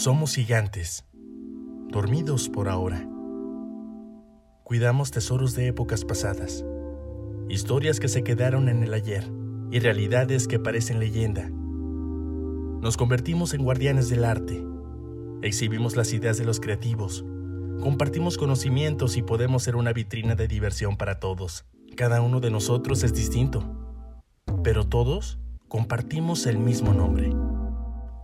Somos 0.00 0.34
gigantes, 0.34 1.04
dormidos 1.90 2.48
por 2.48 2.70
ahora. 2.70 3.06
Cuidamos 4.64 5.10
tesoros 5.10 5.54
de 5.54 5.66
épocas 5.66 6.06
pasadas, 6.06 6.64
historias 7.50 8.00
que 8.00 8.08
se 8.08 8.24
quedaron 8.24 8.70
en 8.70 8.82
el 8.82 8.94
ayer 8.94 9.30
y 9.70 9.78
realidades 9.78 10.48
que 10.48 10.58
parecen 10.58 11.00
leyenda. 11.00 11.50
Nos 11.50 12.96
convertimos 12.96 13.52
en 13.52 13.62
guardianes 13.62 14.08
del 14.08 14.24
arte, 14.24 14.64
exhibimos 15.42 15.96
las 15.96 16.14
ideas 16.14 16.38
de 16.38 16.46
los 16.46 16.60
creativos, 16.60 17.22
compartimos 17.82 18.38
conocimientos 18.38 19.18
y 19.18 19.22
podemos 19.22 19.64
ser 19.64 19.76
una 19.76 19.92
vitrina 19.92 20.34
de 20.34 20.48
diversión 20.48 20.96
para 20.96 21.20
todos. 21.20 21.66
Cada 21.94 22.22
uno 22.22 22.40
de 22.40 22.50
nosotros 22.50 23.02
es 23.02 23.12
distinto, 23.12 23.62
pero 24.64 24.88
todos 24.88 25.38
compartimos 25.68 26.46
el 26.46 26.56
mismo 26.56 26.94
nombre. 26.94 27.34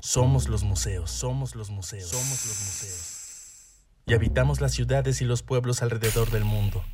Somos 0.06 0.48
los 0.48 0.62
museos, 0.62 1.10
somos 1.10 1.56
los 1.56 1.69
museos, 1.70 2.10
somos 2.10 2.46
los 2.46 2.60
museos. 2.60 3.82
Y 4.07 4.15
habitamos 4.15 4.60
las 4.60 4.71
ciudades 4.71 5.21
y 5.21 5.24
los 5.24 5.43
pueblos 5.43 5.82
alrededor 5.82 6.30
del 6.30 6.45
mundo. 6.45 6.85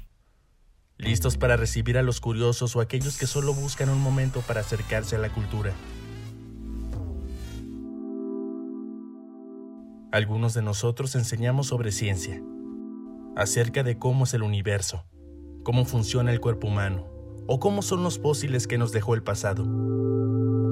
Listos 0.96 1.36
para 1.36 1.58
recibir 1.58 1.98
a 1.98 2.02
los 2.02 2.22
curiosos 2.22 2.74
o 2.74 2.80
aquellos 2.80 3.18
que 3.18 3.26
solo 3.26 3.52
buscan 3.52 3.90
un 3.90 4.00
momento 4.00 4.40
para 4.40 4.62
acercarse 4.62 5.16
a 5.16 5.18
la 5.18 5.28
cultura. 5.28 5.74
Algunos 10.10 10.54
de 10.54 10.62
nosotros 10.62 11.14
enseñamos 11.14 11.66
sobre 11.66 11.92
ciencia, 11.92 12.40
acerca 13.36 13.82
de 13.82 13.98
cómo 13.98 14.24
es 14.24 14.32
el 14.32 14.42
universo, 14.42 15.04
cómo 15.64 15.84
funciona 15.84 16.32
el 16.32 16.40
cuerpo 16.40 16.68
humano 16.68 17.11
o 17.46 17.60
cómo 17.60 17.82
son 17.82 18.02
los 18.02 18.18
fósiles 18.18 18.66
que 18.66 18.78
nos 18.78 18.92
dejó 18.92 19.14
el 19.14 19.22
pasado. 19.22 19.64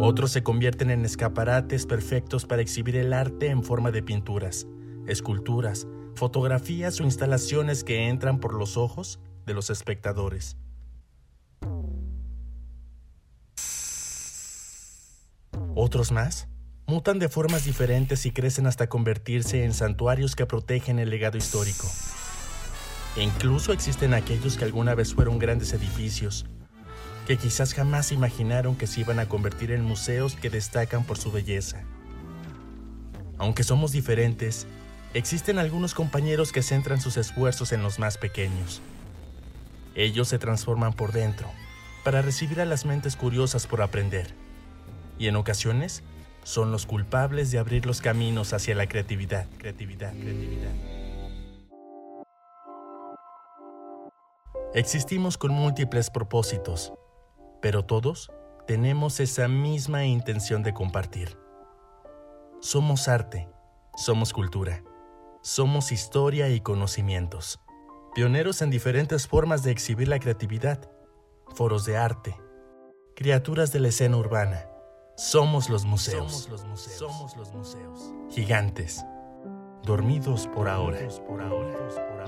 Otros 0.00 0.32
se 0.32 0.42
convierten 0.42 0.90
en 0.90 1.04
escaparates 1.04 1.86
perfectos 1.86 2.46
para 2.46 2.62
exhibir 2.62 2.96
el 2.96 3.12
arte 3.12 3.48
en 3.48 3.62
forma 3.62 3.90
de 3.90 4.02
pinturas, 4.02 4.66
esculturas, 5.06 5.86
fotografías 6.14 7.00
o 7.00 7.04
instalaciones 7.04 7.84
que 7.84 8.08
entran 8.08 8.40
por 8.40 8.54
los 8.54 8.76
ojos 8.76 9.20
de 9.46 9.54
los 9.54 9.70
espectadores. 9.70 10.56
Otros 15.74 16.12
más 16.12 16.48
mutan 16.86 17.18
de 17.18 17.28
formas 17.28 17.64
diferentes 17.64 18.26
y 18.26 18.32
crecen 18.32 18.66
hasta 18.66 18.88
convertirse 18.88 19.64
en 19.64 19.72
santuarios 19.72 20.34
que 20.34 20.46
protegen 20.46 20.98
el 20.98 21.10
legado 21.10 21.38
histórico. 21.38 21.86
E 23.16 23.22
incluso 23.22 23.72
existen 23.72 24.14
aquellos 24.14 24.56
que 24.56 24.64
alguna 24.64 24.94
vez 24.94 25.14
fueron 25.14 25.38
grandes 25.38 25.72
edificios, 25.72 26.46
que 27.26 27.36
quizás 27.36 27.74
jamás 27.74 28.12
imaginaron 28.12 28.76
que 28.76 28.86
se 28.86 29.00
iban 29.00 29.18
a 29.18 29.28
convertir 29.28 29.70
en 29.72 29.84
museos 29.84 30.36
que 30.36 30.50
destacan 30.50 31.04
por 31.04 31.18
su 31.18 31.30
belleza. 31.30 31.82
Aunque 33.38 33.64
somos 33.64 33.92
diferentes, 33.92 34.66
existen 35.14 35.58
algunos 35.58 35.94
compañeros 35.94 36.52
que 36.52 36.62
centran 36.62 37.00
sus 37.00 37.16
esfuerzos 37.16 37.72
en 37.72 37.82
los 37.82 37.98
más 37.98 38.18
pequeños. 38.18 38.82
Ellos 39.94 40.28
se 40.28 40.38
transforman 40.38 40.92
por 40.92 41.12
dentro 41.12 41.48
para 42.04 42.22
recibir 42.22 42.60
a 42.60 42.64
las 42.64 42.84
mentes 42.84 43.16
curiosas 43.16 43.66
por 43.66 43.82
aprender. 43.82 44.34
Y 45.18 45.28
en 45.28 45.36
ocasiones 45.36 46.02
son 46.42 46.70
los 46.72 46.86
culpables 46.86 47.50
de 47.50 47.58
abrir 47.58 47.86
los 47.86 48.00
caminos 48.00 48.52
hacia 48.52 48.74
la 48.74 48.86
creatividad, 48.86 49.46
creatividad, 49.58 50.12
creatividad. 50.12 50.72
Existimos 54.74 55.36
con 55.36 55.52
múltiples 55.52 56.10
propósitos, 56.10 56.92
pero 57.60 57.84
todos 57.84 58.30
tenemos 58.66 59.20
esa 59.20 59.48
misma 59.48 60.04
intención 60.04 60.62
de 60.62 60.72
compartir. 60.72 61.36
Somos 62.60 63.08
arte, 63.08 63.48
somos 63.96 64.32
cultura, 64.32 64.84
somos 65.42 65.92
historia 65.92 66.48
y 66.50 66.60
conocimientos. 66.60 67.60
Pioneros 68.14 68.60
en 68.62 68.70
diferentes 68.70 69.26
formas 69.26 69.62
de 69.62 69.70
exhibir 69.70 70.08
la 70.08 70.18
creatividad, 70.18 70.90
foros 71.54 71.84
de 71.84 71.96
arte, 71.96 72.36
criaturas 73.16 73.72
de 73.72 73.80
la 73.80 73.88
escena 73.88 74.16
urbana. 74.16 74.66
Somos 75.16 75.68
los 75.68 75.84
museos. 75.84 76.32
Somos 76.32 76.48
los 76.48 76.64
museos. 76.64 76.98
Somos 76.98 77.36
los 77.36 77.52
museos. 77.52 78.14
Gigantes. 78.30 79.04
Dormidos 79.84 80.46
por 80.48 80.68
ahora. 80.68 80.98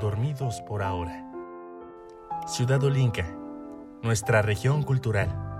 Dormidos 0.00 0.60
por 0.62 0.82
ahora. 0.82 1.28
Ciudad 2.46 2.82
Olinca, 2.82 3.26
nuestra 4.02 4.42
región 4.42 4.82
cultural. 4.82 5.51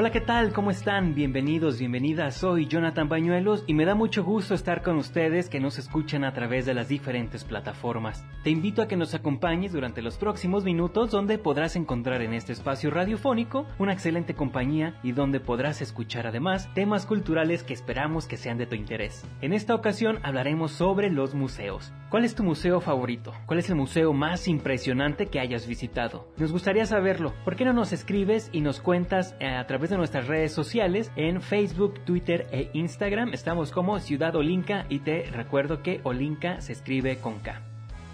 Hola, 0.00 0.12
¿qué 0.12 0.20
tal? 0.20 0.52
¿Cómo 0.52 0.70
están? 0.70 1.16
Bienvenidos, 1.16 1.80
bienvenidas. 1.80 2.36
Soy 2.36 2.68
Jonathan 2.68 3.08
Bañuelos 3.08 3.64
y 3.66 3.74
me 3.74 3.84
da 3.84 3.96
mucho 3.96 4.22
gusto 4.22 4.54
estar 4.54 4.80
con 4.80 4.96
ustedes 4.96 5.48
que 5.48 5.58
nos 5.58 5.76
escuchan 5.76 6.22
a 6.22 6.32
través 6.32 6.66
de 6.66 6.72
las 6.72 6.86
diferentes 6.86 7.42
plataformas. 7.42 8.24
Te 8.44 8.50
invito 8.50 8.80
a 8.80 8.86
que 8.86 8.96
nos 8.96 9.14
acompañes 9.14 9.72
durante 9.72 10.00
los 10.00 10.16
próximos 10.16 10.62
minutos 10.62 11.10
donde 11.10 11.36
podrás 11.36 11.74
encontrar 11.74 12.22
en 12.22 12.32
este 12.32 12.52
espacio 12.52 12.92
radiofónico 12.92 13.66
una 13.80 13.92
excelente 13.92 14.34
compañía 14.34 14.94
y 15.02 15.10
donde 15.10 15.40
podrás 15.40 15.82
escuchar 15.82 16.28
además 16.28 16.72
temas 16.74 17.04
culturales 17.04 17.64
que 17.64 17.74
esperamos 17.74 18.28
que 18.28 18.36
sean 18.36 18.56
de 18.56 18.66
tu 18.66 18.76
interés. 18.76 19.26
En 19.40 19.52
esta 19.52 19.74
ocasión 19.74 20.20
hablaremos 20.22 20.70
sobre 20.70 21.10
los 21.10 21.34
museos. 21.34 21.92
¿Cuál 22.10 22.24
es 22.24 22.34
tu 22.34 22.42
museo 22.42 22.80
favorito? 22.80 23.34
¿Cuál 23.44 23.58
es 23.58 23.68
el 23.68 23.76
museo 23.76 24.14
más 24.14 24.48
impresionante 24.48 25.26
que 25.26 25.40
hayas 25.40 25.66
visitado? 25.66 26.26
Nos 26.38 26.52
gustaría 26.52 26.86
saberlo. 26.86 27.34
¿Por 27.44 27.54
qué 27.54 27.66
no 27.66 27.74
nos 27.74 27.92
escribes 27.92 28.48
y 28.50 28.62
nos 28.62 28.80
cuentas 28.80 29.36
eh, 29.40 29.46
a 29.46 29.66
través 29.66 29.90
de 29.90 29.98
nuestras 29.98 30.26
redes 30.26 30.52
sociales 30.52 31.12
en 31.16 31.42
Facebook, 31.42 32.02
Twitter 32.06 32.46
e 32.50 32.70
Instagram? 32.72 33.34
Estamos 33.34 33.72
como 33.72 33.98
Ciudad 33.98 34.34
Olinca 34.36 34.86
y 34.88 35.00
te 35.00 35.24
recuerdo 35.30 35.82
que 35.82 36.00
Olinca 36.02 36.62
se 36.62 36.72
escribe 36.72 37.18
con 37.18 37.40
K. 37.40 37.67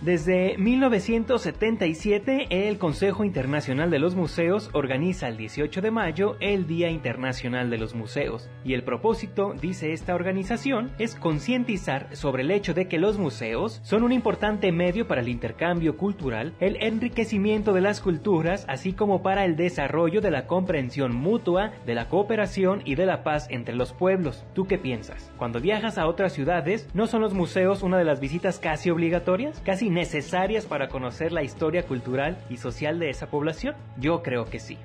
Desde 0.05 0.59
1977, 0.59 2.49
el 2.51 2.77
Consejo 2.77 3.25
Internacional 3.25 3.91
de 3.91 3.99
los 3.99 4.15
Museos 4.15 4.69
organiza 4.75 5.29
el 5.29 5.39
18 5.39 5.81
de 5.81 5.91
mayo 5.91 6.37
el 6.41 6.67
Día 6.67 6.91
Internacional 6.91 7.71
de 7.71 7.79
los 7.79 7.95
Museos, 7.95 8.51
y 8.67 8.75
el 8.75 8.85
propósito, 8.85 9.55
dice 9.59 9.95
esta 9.95 10.15
organización, 10.15 10.91
es 10.99 11.15
concientizar 11.15 12.15
sobre 12.15 12.43
el 12.43 12.51
hecho 12.51 12.75
de 12.75 12.87
que 12.87 12.99
los 12.99 13.17
museos 13.17 13.81
son 13.83 14.03
un 14.03 14.13
importante 14.13 14.73
medio 14.73 15.09
para 15.09 15.23
el 15.23 15.29
intercambio 15.31 15.97
cultural, 15.97 16.53
el 16.61 16.77
enriquecimiento 16.83 17.73
de 17.73 17.81
las 17.81 18.03
culturas, 18.03 18.67
así 18.69 18.93
como 18.93 19.23
para 19.23 19.47
el 19.47 19.57
desarrollo 19.57 20.21
de 20.21 20.31
la 20.31 20.47
comprensión 20.47 21.15
mutua, 21.15 21.73
de 21.87 21.95
la 21.95 22.11
cooperación 22.11 22.83
y 22.85 22.97
de 22.97 23.07
la 23.07 23.25
paz 23.25 23.47
entre 23.49 23.75
los 23.75 23.95
pueblos. 23.95 24.45
¿Tú 24.53 24.67
qué 24.67 24.77
piensas? 24.77 25.33
Cuando 25.39 25.63
viajas 25.63 25.97
a 25.97 26.07
otras 26.07 26.35
ciudades, 26.35 26.91
¿no 26.93 27.07
son 27.07 27.23
los 27.23 27.33
museos 27.33 27.83
una 27.83 27.97
de 27.97 28.05
las 28.05 28.21
visitas 28.21 28.59
casi 28.59 28.91
obligatorias? 28.91 29.63
¿Casi 29.65 29.94
necesarias 29.95 30.67
para 30.67 30.89
conocer 30.89 31.33
la 31.33 31.43
historia 31.43 31.87
cultural 31.87 32.37
y 32.51 32.59
social 32.59 32.99
de 32.99 33.11
esa 33.11 33.31
población? 33.31 33.75
Yo 33.97 34.23
creo 34.23 34.45
que 34.45 34.59
sí. 34.59 34.77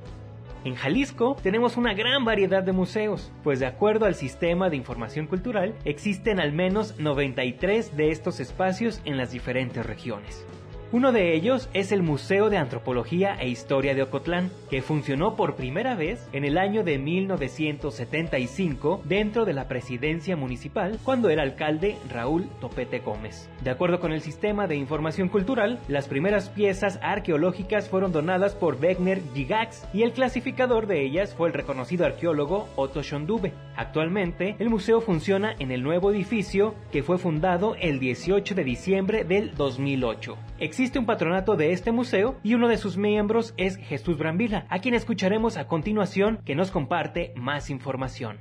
En 0.66 0.76
Jalisco 0.76 1.38
tenemos 1.42 1.78
una 1.78 1.94
gran 1.94 2.26
variedad 2.26 2.64
de 2.64 2.74
museos, 2.74 3.32
pues 3.44 3.60
de 3.60 3.66
acuerdo 3.66 4.06
al 4.06 4.16
Sistema 4.16 4.70
de 4.70 4.76
Información 4.76 5.26
Cultural 5.26 5.74
existen 5.86 6.40
al 6.40 6.52
menos 6.52 7.00
93 7.00 7.96
de 7.96 8.12
estos 8.12 8.40
espacios 8.40 9.02
en 9.06 9.18
las 9.18 9.32
diferentes 9.32 9.86
regiones. 9.86 10.46
Uno 10.92 11.12
de 11.12 11.36
ellos 11.36 11.70
es 11.76 11.92
el 11.92 12.02
Museo 12.02 12.50
de 12.50 12.58
Antropología 12.58 13.36
e 13.40 13.48
Historia 13.48 13.94
de 13.94 14.02
Ocotlán, 14.02 14.50
que 14.72 14.82
funcionó 14.82 15.36
por 15.36 15.56
primera 15.56 15.94
vez 15.94 16.28
en 16.34 16.46
el 16.46 16.58
año 16.58 16.84
de 16.84 16.98
1975 16.98 19.00
dentro 19.04 19.46
de 19.46 19.54
la 19.54 19.68
presidencia 19.68 20.36
municipal 20.36 20.98
cuando 21.04 21.30
el 21.30 21.40
alcalde 21.40 21.96
Raúl 22.12 22.50
Topete 22.60 23.02
Gómez. 23.02 23.52
De 23.64 23.70
acuerdo 23.70 24.00
con 24.00 24.14
el 24.14 24.22
Sistema 24.22 24.66
de 24.66 24.78
Información 24.78 25.30
Cultural, 25.30 25.78
las 25.88 26.08
primeras 26.08 26.50
piezas 26.50 26.98
arqueológicas 27.04 27.88
fueron 27.88 28.12
donadas 28.12 28.56
por 28.56 28.82
Wegner 28.82 29.22
Gigax 29.36 29.88
y 29.94 30.02
el 30.02 30.14
clasificador 30.14 30.88
de 30.88 31.06
ellas 31.06 31.36
fue 31.36 31.50
el 31.50 31.54
reconocido 31.54 32.08
arqueólogo 32.08 32.68
Otto 32.76 33.04
Schondube. 33.04 33.54
Actualmente, 33.76 34.56
el 34.58 34.72
museo 34.72 35.02
funciona 35.02 35.54
en 35.60 35.70
el 35.70 35.84
nuevo 35.84 36.12
edificio 36.12 36.74
que 36.92 37.04
fue 37.04 37.20
fundado 37.20 37.76
el 37.76 38.00
18 38.00 38.56
de 38.56 38.64
diciembre 38.64 39.24
del 39.24 39.54
2008. 39.54 40.36
Existe 40.60 40.79
Existe 40.80 40.98
un 40.98 41.06
patronato 41.06 41.58
de 41.58 41.74
este 41.74 41.92
museo 41.92 42.40
y 42.42 42.54
uno 42.54 42.70
de 42.70 42.78
sus 42.78 42.96
miembros 42.96 43.54
es 43.58 43.76
Jesús 43.76 44.18
Brambila, 44.18 44.66
a 44.70 44.80
quien 44.80 44.96
escucharemos 44.96 45.58
a 45.58 45.68
continuación 45.68 46.40
que 46.46 46.56
nos 46.56 46.72
comparte 46.72 47.34
más 47.36 47.70
información. 47.70 48.38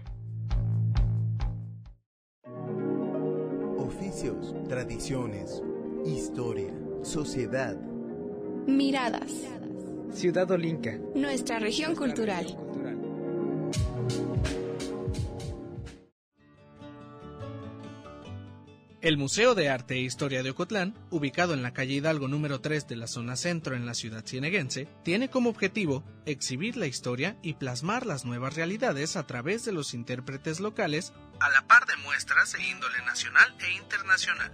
Oficios, 3.76 4.54
tradiciones, 4.68 5.64
historia, 6.06 6.72
sociedad. 7.02 7.76
Miradas. 8.68 9.32
Ciudad 10.12 10.48
Olinca. 10.52 10.96
Nuestra 11.16 11.58
región 11.58 11.96
cultural. 11.96 12.56
El 19.00 19.16
Museo 19.16 19.54
de 19.54 19.68
Arte 19.68 19.94
e 19.94 20.00
Historia 20.00 20.42
de 20.42 20.50
Ocotlán, 20.50 20.92
ubicado 21.10 21.54
en 21.54 21.62
la 21.62 21.72
calle 21.72 21.94
Hidalgo 21.94 22.26
número 22.26 22.60
3 22.60 22.88
de 22.88 22.96
la 22.96 23.06
zona 23.06 23.36
centro 23.36 23.76
en 23.76 23.86
la 23.86 23.94
ciudad 23.94 24.26
cieneguense, 24.26 24.88
tiene 25.04 25.30
como 25.30 25.50
objetivo 25.50 26.02
exhibir 26.26 26.76
la 26.76 26.88
historia 26.88 27.36
y 27.40 27.54
plasmar 27.54 28.06
las 28.06 28.24
nuevas 28.24 28.56
realidades 28.56 29.14
a 29.14 29.24
través 29.24 29.64
de 29.64 29.70
los 29.70 29.94
intérpretes 29.94 30.58
locales, 30.58 31.12
a 31.38 31.48
la 31.48 31.64
par 31.68 31.86
de 31.86 31.96
muestras 31.98 32.50
de 32.54 32.62
índole 32.66 33.00
nacional 33.02 33.56
e 33.60 33.70
internacional. 33.74 34.52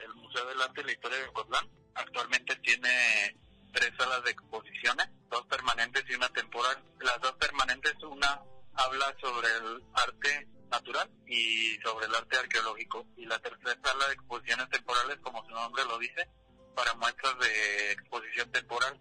El 0.00 0.14
Museo 0.16 0.46
del 0.46 0.62
Arte 0.62 0.80
y 0.80 0.84
la 0.86 0.92
Historia 0.92 1.18
de 1.18 1.28
Ocotlán 1.28 1.70
actualmente 1.94 2.56
tiene 2.56 3.38
tres 3.72 3.92
salas 3.96 4.24
de 4.24 4.32
exposiciones, 4.32 5.06
dos 5.30 5.46
permanentes 5.46 6.02
y 6.08 6.14
una 6.16 6.28
temporal. 6.30 6.76
Las 7.02 7.20
dos 7.20 7.34
permanentes, 7.34 7.94
una 8.02 8.42
habla 8.74 9.14
sobre 9.20 9.46
el 9.46 9.84
arte 9.94 10.48
natural 10.70 11.10
y 11.26 11.78
sobre 11.82 12.06
el 12.06 12.14
arte 12.14 12.38
arqueológico. 12.38 13.06
Y 13.16 13.26
la 13.26 13.38
tercera 13.38 13.78
sala 13.82 14.06
de 14.08 14.14
exposiciones 14.14 14.68
temporales, 14.70 15.18
como 15.20 15.44
su 15.44 15.50
nombre 15.50 15.84
lo 15.84 15.98
dice, 15.98 16.28
para 16.74 16.94
muestras 16.94 17.38
de 17.38 17.92
exposición 17.92 18.50
temporal. 18.50 19.00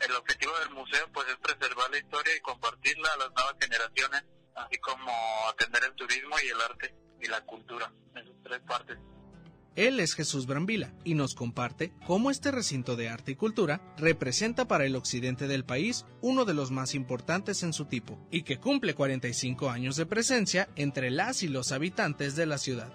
El 0.00 0.16
objetivo 0.16 0.52
del 0.58 0.70
museo 0.70 1.08
pues 1.12 1.28
es 1.28 1.36
preservar 1.36 1.90
la 1.90 1.98
historia 1.98 2.36
y 2.36 2.40
compartirla 2.40 3.08
a 3.12 3.16
las 3.18 3.30
nuevas 3.32 3.54
generaciones, 3.60 4.24
así 4.56 4.78
como 4.78 5.12
atender 5.48 5.84
el 5.84 5.94
turismo 5.94 6.36
y 6.42 6.48
el 6.48 6.60
arte 6.60 6.94
y 7.20 7.26
la 7.28 7.40
cultura, 7.42 7.92
en 8.14 8.26
sus 8.26 8.42
tres 8.42 8.60
partes. 8.62 8.98
Él 9.74 10.00
es 10.00 10.14
Jesús 10.14 10.46
Brambila 10.46 10.92
y 11.02 11.14
nos 11.14 11.34
comparte 11.34 11.94
cómo 12.06 12.30
este 12.30 12.50
recinto 12.50 12.94
de 12.94 13.08
arte 13.08 13.32
y 13.32 13.36
cultura 13.36 13.80
representa 13.96 14.68
para 14.68 14.84
el 14.84 14.96
occidente 14.96 15.46
del 15.46 15.64
país 15.64 16.04
uno 16.20 16.44
de 16.44 16.52
los 16.52 16.70
más 16.70 16.94
importantes 16.94 17.62
en 17.62 17.72
su 17.72 17.86
tipo 17.86 18.18
y 18.30 18.42
que 18.42 18.60
cumple 18.60 18.94
45 18.94 19.70
años 19.70 19.96
de 19.96 20.04
presencia 20.04 20.68
entre 20.76 21.10
las 21.10 21.42
y 21.42 21.48
los 21.48 21.72
habitantes 21.72 22.36
de 22.36 22.44
la 22.44 22.58
ciudad. 22.58 22.92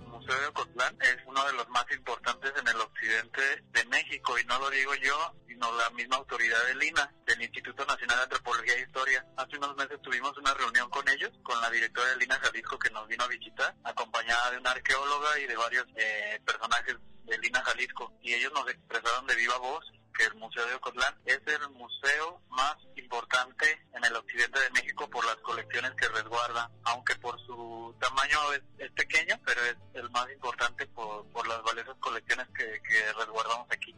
El 0.00 0.06
Museo 0.06 0.40
de 0.40 0.46
Ocotlán 0.46 0.96
es 1.00 1.16
uno 1.26 1.44
de 1.44 1.52
los 1.54 1.68
más 1.70 1.86
importantes 1.90 2.52
en 2.60 2.68
el 2.68 2.76
occidente 2.80 3.42
de 3.72 3.84
México 3.86 4.38
y 4.38 4.46
no 4.46 4.60
lo 4.60 4.70
digo 4.70 4.94
yo, 5.02 5.34
sino 5.58 5.76
la 5.76 5.90
misma 5.90 6.16
autoridad 6.16 6.64
del 6.66 6.82
INA, 6.84 7.12
del 7.26 7.42
Instituto 7.42 7.84
Nacional 7.84 8.18
de 8.18 8.22
Antropología 8.22 8.74
e 8.74 8.82
Historia. 8.82 9.26
Hace 9.36 9.56
unos 9.56 9.74
meses 9.74 10.00
tuvimos 10.02 10.36
una 10.38 10.54
reunión 10.54 10.88
con 10.88 11.08
ellos, 11.08 11.32
con 11.42 11.60
la 11.60 11.68
directora 11.68 12.10
del 12.10 12.22
INA 12.22 12.38
Jalisco 12.38 12.78
que 12.78 12.90
nos 12.90 13.08
vino 13.08 13.24
a 13.24 13.28
visitar, 13.28 13.74
acompañada 13.82 14.52
de 14.52 14.58
una 14.58 14.70
arqueóloga 14.70 15.38
y 15.40 15.46
de 15.46 15.56
varios 15.56 15.86
eh, 15.96 16.40
personajes 16.46 16.96
del 17.24 17.44
INA 17.44 17.60
Jalisco. 17.64 18.12
Y 18.22 18.34
ellos 18.34 18.52
nos 18.52 18.68
expresaron 18.68 19.26
de 19.26 19.34
viva 19.34 19.58
voz 19.58 19.84
que 20.16 20.24
el 20.26 20.34
Museo 20.36 20.64
de 20.66 20.74
Ocotlán 20.74 21.14
es 21.24 21.40
el 21.46 21.68
museo 21.70 22.40
más 22.50 22.76
importante 22.94 23.66
en 23.94 24.04
el 24.04 24.14
occidente 24.14 24.60
de 24.60 24.70
México 24.70 25.10
por 25.10 25.24
las 25.24 25.36
colecciones 25.36 25.90
que 25.92 26.08
resguarda, 26.08 26.70
aunque 26.84 27.16
por 27.16 27.36
su 27.46 27.96
tamaño 27.98 28.52
es, 28.52 28.62
es 28.78 28.92
pequeño, 28.92 29.40
pero 29.44 29.60
es 29.64 29.76
el 29.94 30.08
más 30.10 30.30
importante 30.30 30.86
por, 30.86 31.26
por 31.32 31.48
las 31.48 31.60
valiosas 31.62 31.96
colecciones 31.98 32.46
que, 32.56 32.80
que 32.88 33.12
resguardamos 33.12 33.66
aquí. 33.72 33.96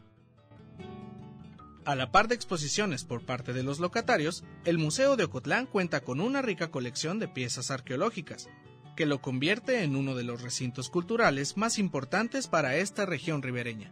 A 1.83 1.95
la 1.95 2.11
par 2.11 2.27
de 2.27 2.35
exposiciones 2.35 3.03
por 3.03 3.25
parte 3.25 3.53
de 3.53 3.63
los 3.63 3.79
locatarios, 3.79 4.43
el 4.65 4.77
Museo 4.77 5.15
de 5.15 5.23
Ocotlán 5.23 5.65
cuenta 5.65 6.01
con 6.01 6.21
una 6.21 6.43
rica 6.43 6.69
colección 6.69 7.17
de 7.17 7.27
piezas 7.27 7.71
arqueológicas, 7.71 8.49
que 8.95 9.07
lo 9.07 9.19
convierte 9.19 9.83
en 9.83 9.95
uno 9.95 10.13
de 10.13 10.23
los 10.23 10.43
recintos 10.43 10.89
culturales 10.91 11.57
más 11.57 11.79
importantes 11.79 12.47
para 12.47 12.75
esta 12.75 13.07
región 13.07 13.41
ribereña. 13.41 13.91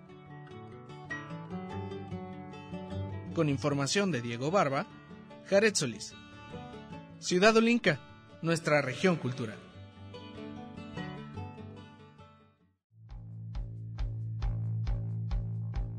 Con 3.34 3.50
información 3.50 4.12
de 4.12 4.22
Diego 4.22 4.52
Barba, 4.52 4.86
Jared 5.48 5.74
Solís. 5.74 6.14
Ciudad 7.18 7.58
Olinca, 7.58 8.00
nuestra 8.44 8.84
región 8.84 9.16
cultural. 9.16 9.69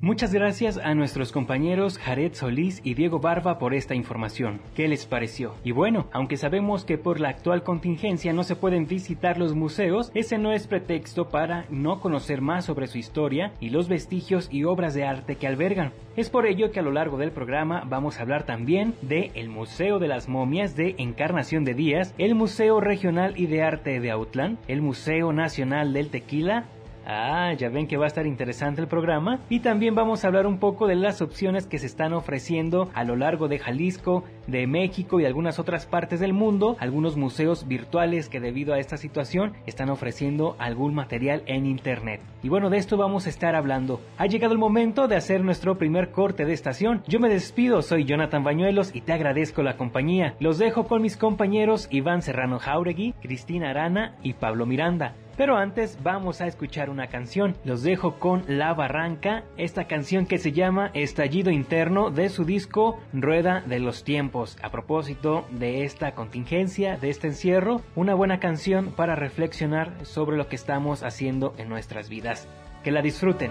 Muchas 0.03 0.33
gracias 0.33 0.79
a 0.79 0.95
nuestros 0.95 1.31
compañeros 1.31 1.99
Jared 1.99 2.33
Solís 2.33 2.81
y 2.83 2.95
Diego 2.95 3.19
Barba 3.19 3.59
por 3.59 3.75
esta 3.75 3.95
información. 3.95 4.63
¿Qué 4.75 4.89
les 4.89 5.05
pareció? 5.05 5.57
Y 5.63 5.73
bueno, 5.73 6.07
aunque 6.11 6.39
sabemos 6.39 6.87
que 6.87 6.97
por 6.97 7.21
la 7.21 7.29
actual 7.29 7.63
contingencia 7.63 8.33
no 8.33 8.43
se 8.43 8.57
pueden 8.57 8.87
visitar 8.87 9.37
los 9.37 9.55
museos, 9.55 10.11
ese 10.15 10.39
no 10.39 10.53
es 10.53 10.67
pretexto 10.67 11.29
para 11.29 11.67
no 11.69 12.01
conocer 12.01 12.41
más 12.41 12.65
sobre 12.65 12.87
su 12.87 12.97
historia 12.97 13.53
y 13.61 13.69
los 13.69 13.89
vestigios 13.89 14.49
y 14.51 14.65
obras 14.65 14.95
de 14.95 15.05
arte 15.05 15.37
que 15.37 15.47
albergan. 15.47 15.93
Es 16.17 16.31
por 16.31 16.47
ello 16.47 16.71
que 16.71 16.81
a 16.81 16.83
lo 16.83 16.93
largo 16.93 17.19
del 17.19 17.31
programa 17.31 17.85
vamos 17.87 18.19
a 18.19 18.23
hablar 18.23 18.45
también 18.45 18.95
de 19.03 19.31
el 19.35 19.51
Museo 19.51 19.99
de 19.99 20.09
las 20.09 20.31
Momias 20.31 20.77
de 20.77 20.95
Encarnación 20.97 21.67
de 21.67 21.75
Díaz, 21.75 22.15
el 22.17 22.35
Museo 22.35 22.81
Regional 22.81 23.35
y 23.37 23.49
de 23.49 23.63
Arte 23.63 24.01
de 24.01 24.11
Autlán, 24.11 24.57
el 24.67 24.81
Museo 24.81 25.35
Nacional 25.35 25.93
del 25.93 26.09
Tequila, 26.09 26.65
Ah, 27.07 27.53
ya 27.55 27.69
ven 27.69 27.87
que 27.87 27.97
va 27.97 28.05
a 28.05 28.09
estar 28.09 28.27
interesante 28.27 28.81
el 28.81 28.89
programa. 28.89 29.41
Y 29.49 29.61
también 29.61 29.95
vamos 29.95 30.25
a 30.25 30.29
hablar 30.29 30.47
un 30.47 30.59
poco 30.59 30.87
de 30.87 30.95
las 30.95 31.23
opciones 31.23 31.67
que 31.67 31.79
se 31.79 31.87
están 31.87 32.13
ofreciendo 32.13 32.91
a 32.95 33.05
lo 33.05 33.17
largo 33.17 33.49
de 33.49 33.59
Jalisco, 33.59 34.25
de 34.47 34.67
México 34.67 35.21
y 35.21 35.25
algunas 35.25 35.59
otras 35.59 35.87
partes 35.87 36.21
del 36.21 36.33
mundo. 36.33 36.77
Algunos 36.79 37.17
museos 37.17 37.67
virtuales 37.67 38.29
que 38.29 38.41
debido 38.41 38.75
a 38.75 38.79
esta 38.79 38.97
situación 38.97 39.55
están 39.67 39.91
ofreciendo 39.91 40.57
algún 40.59 40.95
material 40.95 41.43
en 41.47 41.67
internet. 41.67 42.21
Y 42.43 42.49
bueno, 42.49 42.71
de 42.71 42.79
esto 42.79 42.97
vamos 42.97 43.27
a 43.27 43.31
estar 43.31 43.55
hablando. 43.55 44.01
Ha 44.19 44.27
llegado 44.27 44.53
el 44.53 44.59
momento 44.59 45.09
de 45.09 45.17
hacer 45.17 45.43
nuestro 45.43 45.79
primer 45.79 46.11
corte 46.11 46.45
de 46.45 46.53
estación. 46.53 47.03
Yo 47.07 47.21
me 47.21 47.29
despido, 47.29 47.83
soy 47.83 48.05
Jonathan 48.05 48.45
Bañuelos 48.45 48.95
y 48.95 49.01
te 49.01 49.13
agradezco 49.13 49.63
la 49.63 49.77
compañía. 49.77 50.35
Los 50.41 50.59
dejo 50.59 50.85
con 50.85 51.03
mis 51.03 51.17
compañeros 51.17 51.89
Iván 51.91 52.23
Serrano 52.23 52.59
Jauregui, 52.59 53.15
Cristina 53.21 53.71
Arana 53.71 54.17
y 54.23 54.35
Pablo 54.35 54.67
Miranda. 54.67 55.15
Pero 55.41 55.57
antes 55.57 55.97
vamos 56.03 56.43
a 56.43 56.47
escuchar 56.47 56.91
una 56.91 57.07
canción. 57.07 57.57
Los 57.65 57.83
dejo 57.83 58.19
con 58.19 58.45
La 58.47 58.75
Barranca, 58.75 59.45
esta 59.57 59.87
canción 59.87 60.27
que 60.27 60.37
se 60.37 60.53
llama 60.53 60.91
Estallido 60.93 61.51
Interno 61.51 62.11
de 62.11 62.29
su 62.29 62.45
disco 62.45 63.01
Rueda 63.15 63.63
de 63.63 63.79
los 63.79 64.05
Tiempos. 64.05 64.59
A 64.63 64.71
propósito 64.71 65.47
de 65.51 65.85
esta 65.85 66.15
contingencia, 66.15 66.99
de 66.99 67.09
este 67.09 67.29
encierro, 67.29 67.81
una 67.97 68.13
buena 68.13 68.39
canción 68.39 68.93
para 68.93 69.15
reflexionar 69.15 70.05
sobre 70.05 70.37
lo 70.37 70.47
que 70.47 70.57
estamos 70.57 71.03
haciendo 71.03 71.55
en 71.57 71.71
nuestras 71.71 72.11
vidas. 72.11 72.47
Que 72.85 72.91
la 72.91 73.01
disfruten. 73.01 73.51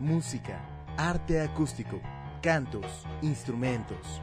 Música, 0.00 0.58
arte 0.96 1.40
acústico, 1.40 2.00
cantos, 2.42 3.06
instrumentos. 3.22 4.20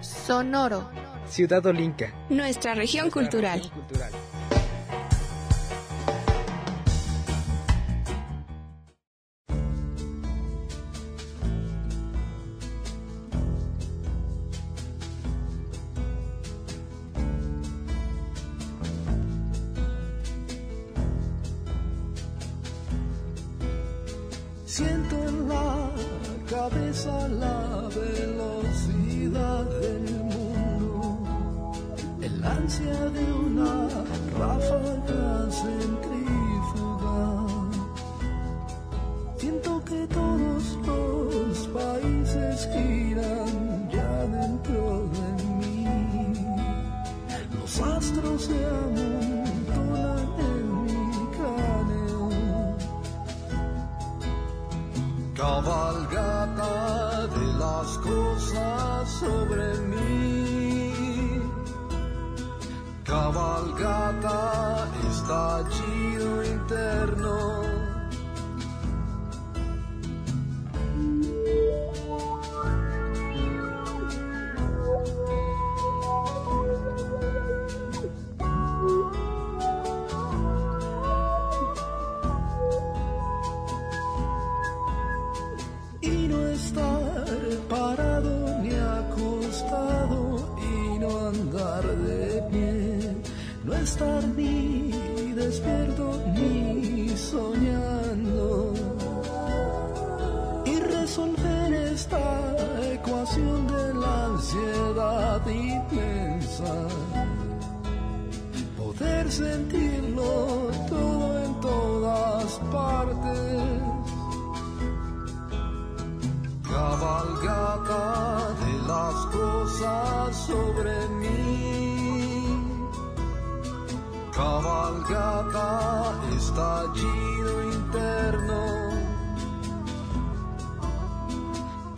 Sonoro. 0.00 0.90
Ciudad 1.28 1.64
Olinca. 1.66 2.12
Nuestra 2.28 2.74
región 2.74 3.10
cultural. 3.10 3.60
Siento 3.60 4.61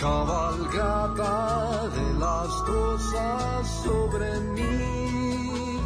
Cabalgata 0.05 1.89
de 1.89 2.07
las 2.19 2.53
cosas 2.71 3.67
sobre 3.85 4.39
mí. 4.55 5.81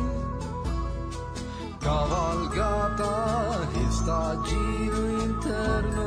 Cabalgata, 1.79 3.15
estallido 3.89 5.23
interno. 5.23 5.98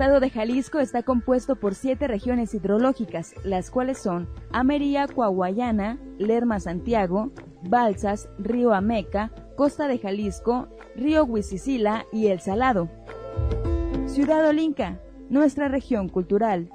Estado 0.00 0.20
de 0.20 0.30
Jalisco 0.30 0.78
está 0.78 1.02
compuesto 1.02 1.56
por 1.56 1.74
siete 1.74 2.08
regiones 2.08 2.54
hidrológicas, 2.54 3.34
las 3.44 3.70
cuales 3.70 3.98
son 3.98 4.30
Amería, 4.50 5.06
Coahuayana, 5.06 5.98
Lerma, 6.16 6.58
Santiago, 6.58 7.32
Balsas, 7.64 8.30
Río 8.38 8.72
Ameca, 8.72 9.30
Costa 9.58 9.88
de 9.88 9.98
Jalisco, 9.98 10.68
Río 10.96 11.24
Huizicila 11.24 12.06
y 12.14 12.28
El 12.28 12.40
Salado. 12.40 12.88
Ciudad 14.06 14.48
Olinca, 14.48 14.98
nuestra 15.28 15.68
región 15.68 16.08
cultural. 16.08 16.70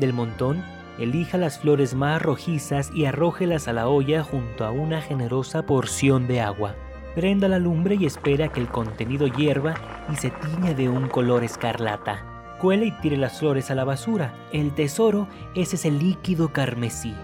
Del 0.00 0.14
montón, 0.14 0.64
elija 0.98 1.36
las 1.36 1.58
flores 1.58 1.94
más 1.94 2.22
rojizas 2.22 2.90
y 2.94 3.04
arrójelas 3.04 3.68
a 3.68 3.74
la 3.74 3.88
olla 3.88 4.22
junto 4.22 4.64
a 4.64 4.70
una 4.70 5.02
generosa 5.02 5.66
porción 5.66 6.26
de 6.26 6.40
agua. 6.40 6.76
Prenda 7.16 7.48
la 7.48 7.58
lumbre 7.58 7.94
y 7.94 8.04
espera 8.04 8.48
que 8.48 8.60
el 8.60 8.68
contenido 8.68 9.26
hierva 9.26 9.72
y 10.12 10.16
se 10.16 10.28
tiña 10.28 10.74
de 10.74 10.90
un 10.90 11.08
color 11.08 11.44
escarlata. 11.44 12.58
Cuele 12.60 12.84
y 12.84 12.90
tire 12.90 13.16
las 13.16 13.38
flores 13.38 13.70
a 13.70 13.74
la 13.74 13.84
basura. 13.84 14.34
El 14.52 14.74
tesoro 14.74 15.26
es 15.54 15.72
ese 15.72 15.90
líquido 15.90 16.52
carmesí. 16.52 17.14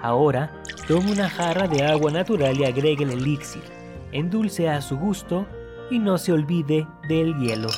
Ahora, 0.00 0.62
tome 0.88 1.12
una 1.12 1.28
jarra 1.28 1.68
de 1.68 1.84
agua 1.84 2.10
natural 2.10 2.58
y 2.58 2.64
agregue 2.64 3.04
el 3.04 3.10
elixir. 3.10 3.62
Endulce 4.12 4.70
a 4.70 4.80
su 4.80 4.96
gusto 4.96 5.44
y 5.90 5.98
no 5.98 6.16
se 6.16 6.32
olvide 6.32 6.86
del 7.06 7.36
hielo. 7.36 7.68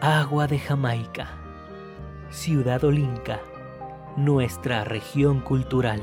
Agua 0.00 0.46
de 0.46 0.60
Jamaica. 0.60 1.30
Ciudad 2.30 2.84
Olinca. 2.84 3.40
Nuestra 4.16 4.84
región 4.84 5.40
cultural. 5.40 6.00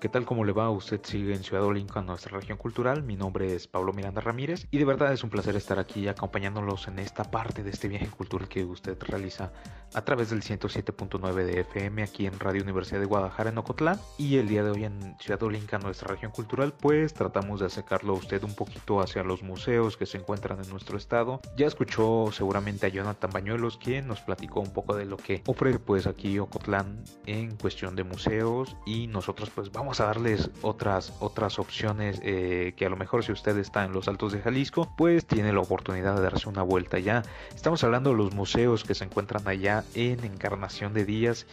¿Qué 0.00 0.08
tal? 0.08 0.24
¿Cómo 0.24 0.46
le 0.46 0.52
va? 0.52 0.70
Usted 0.70 1.00
sigue 1.02 1.34
en 1.34 1.44
Ciudad 1.44 1.62
Olinca, 1.62 2.00
nuestra 2.00 2.38
región 2.38 2.56
cultural. 2.56 3.02
Mi 3.02 3.16
nombre 3.16 3.54
es 3.54 3.66
Pablo 3.66 3.92
Miranda 3.92 4.22
Ramírez 4.22 4.66
y 4.70 4.78
de 4.78 4.86
verdad 4.86 5.12
es 5.12 5.22
un 5.22 5.28
placer 5.28 5.56
estar 5.56 5.78
aquí 5.78 6.08
acompañándolos 6.08 6.88
en 6.88 6.98
esta 7.00 7.24
parte 7.24 7.62
de 7.62 7.68
este 7.68 7.86
viaje 7.86 8.06
cultural 8.06 8.48
que 8.48 8.64
usted 8.64 8.96
realiza 8.98 9.52
a 9.92 10.02
través 10.02 10.30
del 10.30 10.40
107.9 10.40 11.44
de 11.44 11.60
FM 11.60 12.02
aquí 12.02 12.24
en 12.24 12.40
Radio 12.40 12.62
Universidad 12.62 13.00
de 13.00 13.04
Guadalajara 13.04 13.50
en 13.50 13.58
Ocotlán. 13.58 14.00
Y 14.16 14.38
el 14.38 14.48
día 14.48 14.64
de 14.64 14.70
hoy 14.70 14.84
en 14.84 15.18
Ciudad 15.20 15.42
Olinca, 15.42 15.78
nuestra 15.78 16.08
región 16.08 16.32
cultural, 16.32 16.72
pues 16.72 17.12
tratamos 17.12 17.60
de 17.60 17.66
acercarlo 17.66 18.14
a 18.14 18.16
usted 18.16 18.42
un 18.42 18.54
poquito 18.54 19.02
hacia 19.02 19.22
los 19.22 19.42
museos 19.42 19.98
que 19.98 20.06
se 20.06 20.16
encuentran 20.16 20.64
en 20.64 20.70
nuestro 20.70 20.96
estado. 20.96 21.42
Ya 21.58 21.66
escuchó 21.66 22.30
seguramente 22.32 22.86
a 22.86 22.88
Jonathan 22.88 23.30
Bañuelos 23.30 23.76
quien 23.76 24.08
nos 24.08 24.22
platicó 24.22 24.60
un 24.60 24.72
poco 24.72 24.96
de 24.96 25.04
lo 25.04 25.18
que 25.18 25.42
ofrece 25.46 25.78
pues 25.78 26.06
aquí 26.06 26.38
Ocotlán 26.38 27.04
en 27.26 27.54
cuestión 27.56 27.96
de 27.96 28.04
museos 28.04 28.78
y 28.86 29.06
nosotros 29.06 29.50
pues 29.50 29.70
vamos 29.70 29.89
a 29.98 30.04
darles 30.04 30.50
otras 30.62 31.12
otras 31.18 31.58
opciones 31.58 32.20
eh, 32.22 32.74
que 32.76 32.86
a 32.86 32.88
lo 32.88 32.96
mejor 32.96 33.24
si 33.24 33.32
usted 33.32 33.58
está 33.58 33.84
en 33.84 33.92
los 33.92 34.06
altos 34.06 34.32
de 34.32 34.40
Jalisco 34.40 34.92
pues 34.96 35.26
tiene 35.26 35.52
la 35.52 35.60
oportunidad 35.60 36.14
de 36.14 36.22
darse 36.22 36.48
una 36.48 36.62
vuelta 36.62 37.00
ya 37.00 37.22
estamos 37.54 37.82
hablando 37.82 38.10
de 38.10 38.16
los 38.16 38.32
museos 38.32 38.84
que 38.84 38.94
se 38.94 39.04
encuentran 39.04 39.48
allá 39.48 39.82
en 39.94 40.22
Encarnación 40.24 40.94
de 40.94 41.04
Díaz 41.04 41.46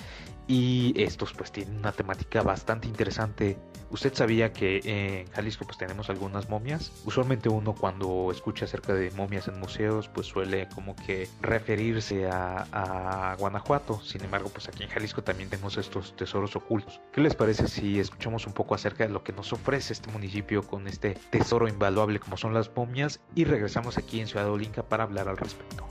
y 0.48 0.94
estos 0.96 1.34
pues 1.34 1.52
tienen 1.52 1.78
una 1.78 1.92
temática 1.92 2.42
bastante 2.42 2.88
interesante. 2.88 3.58
¿Usted 3.90 4.14
sabía 4.14 4.52
que 4.52 4.82
en 4.84 5.32
Jalisco 5.32 5.66
pues 5.66 5.78
tenemos 5.78 6.10
algunas 6.10 6.50
momias? 6.50 6.92
Usualmente 7.06 7.50
uno 7.50 7.74
cuando 7.74 8.30
escucha 8.32 8.66
acerca 8.66 8.94
de 8.94 9.12
momias 9.12 9.48
en 9.48 9.60
museos 9.60 10.10
pues 10.10 10.28
suele 10.28 10.68
como 10.74 10.96
que 10.96 11.28
referirse 11.42 12.30
a, 12.30 12.68
a 12.72 13.36
Guanajuato. 13.36 14.02
Sin 14.02 14.24
embargo 14.24 14.50
pues 14.50 14.68
aquí 14.68 14.84
en 14.84 14.90
Jalisco 14.90 15.24
también 15.24 15.50
tenemos 15.50 15.78
estos 15.78 16.16
tesoros 16.16 16.56
ocultos. 16.56 17.00
¿Qué 17.14 17.22
les 17.22 17.36
parece 17.36 17.68
si 17.68 18.00
escuchamos 18.00 18.46
un 18.48 18.54
poco 18.54 18.76
acerca 18.76 19.06
de 19.06 19.14
lo 19.14 19.24
que 19.24 19.34
nos 19.34 19.54
ofrece 19.54 19.94
este 19.94 20.12
municipio 20.12 20.64
con 20.64 20.88
este 20.88 21.18
tesoro 21.30 21.68
invaluable 21.68 22.20
como 22.20 22.38
son 22.38 22.54
las 22.54 22.74
momias? 22.76 23.22
Y 23.36 23.46
regresamos 23.46 23.98
aquí 23.98 24.20
en 24.20 24.28
Ciudad 24.28 24.50
Olinca 24.50 24.84
para 24.84 25.04
hablar 25.04 25.30
al 25.30 25.38
respecto. 25.38 25.88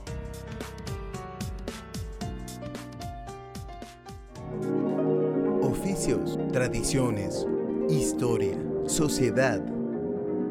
Oficios, 5.62 6.38
tradiciones, 6.52 7.46
historia, 7.88 8.56
sociedad. 8.86 9.60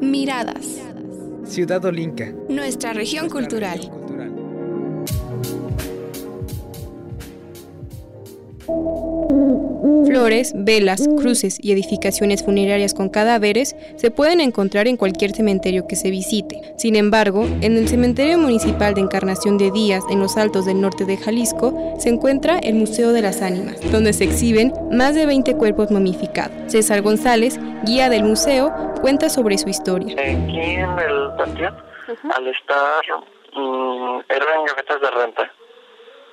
Miradas. 0.00 0.80
Ciudad 1.44 1.84
Olinca. 1.84 2.32
Nuestra 2.48 2.92
región 2.92 3.30
cultural. 3.30 3.80
Flores, 8.66 10.52
velas, 10.54 11.08
cruces 11.18 11.58
y 11.60 11.72
edificaciones 11.72 12.44
funerarias 12.44 12.94
con 12.94 13.08
cadáveres 13.08 13.76
se 13.96 14.10
pueden 14.10 14.40
encontrar 14.40 14.88
en 14.88 14.96
cualquier 14.96 15.32
cementerio 15.32 15.86
que 15.86 15.96
se 15.96 16.10
visite. 16.10 16.60
Sin 16.76 16.96
embargo, 16.96 17.44
en 17.60 17.76
el 17.76 17.88
Cementerio 17.88 18.38
Municipal 18.38 18.94
de 18.94 19.00
Encarnación 19.00 19.58
de 19.58 19.70
Díaz, 19.70 20.04
en 20.10 20.20
los 20.20 20.36
Altos 20.36 20.66
del 20.66 20.80
Norte 20.80 21.04
de 21.04 21.16
Jalisco, 21.16 21.94
se 21.98 22.08
encuentra 22.08 22.58
el 22.58 22.74
Museo 22.74 23.12
de 23.12 23.22
las 23.22 23.42
Ánimas, 23.42 23.80
donde 23.90 24.12
se 24.12 24.24
exhiben 24.24 24.72
más 24.90 25.14
de 25.14 25.26
20 25.26 25.56
cuerpos 25.56 25.90
momificados. 25.90 26.72
César 26.72 27.02
González, 27.02 27.58
guía 27.84 28.08
del 28.08 28.24
museo, 28.24 28.72
cuenta 29.00 29.28
sobre 29.28 29.58
su 29.58 29.68
historia. 29.68 30.14
Aquí 30.14 30.60
en 30.60 30.98
el 30.98 31.30
panteón, 31.36 31.74
al 32.34 32.46
estar, 32.48 33.02
mm, 33.54 34.20
eran 34.28 34.64
gavetas 34.66 35.00
de 35.00 35.10
renta. 35.10 35.52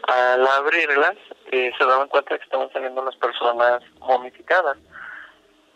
Al 0.08 0.48
abrirlas, 0.48 1.16
eh, 1.54 1.72
se 1.78 1.86
daban 1.86 2.08
cuenta 2.08 2.36
que 2.36 2.44
estaban 2.44 2.72
saliendo 2.74 3.06
las 3.06 3.16
personas 3.18 3.84
momificadas. 4.00 4.76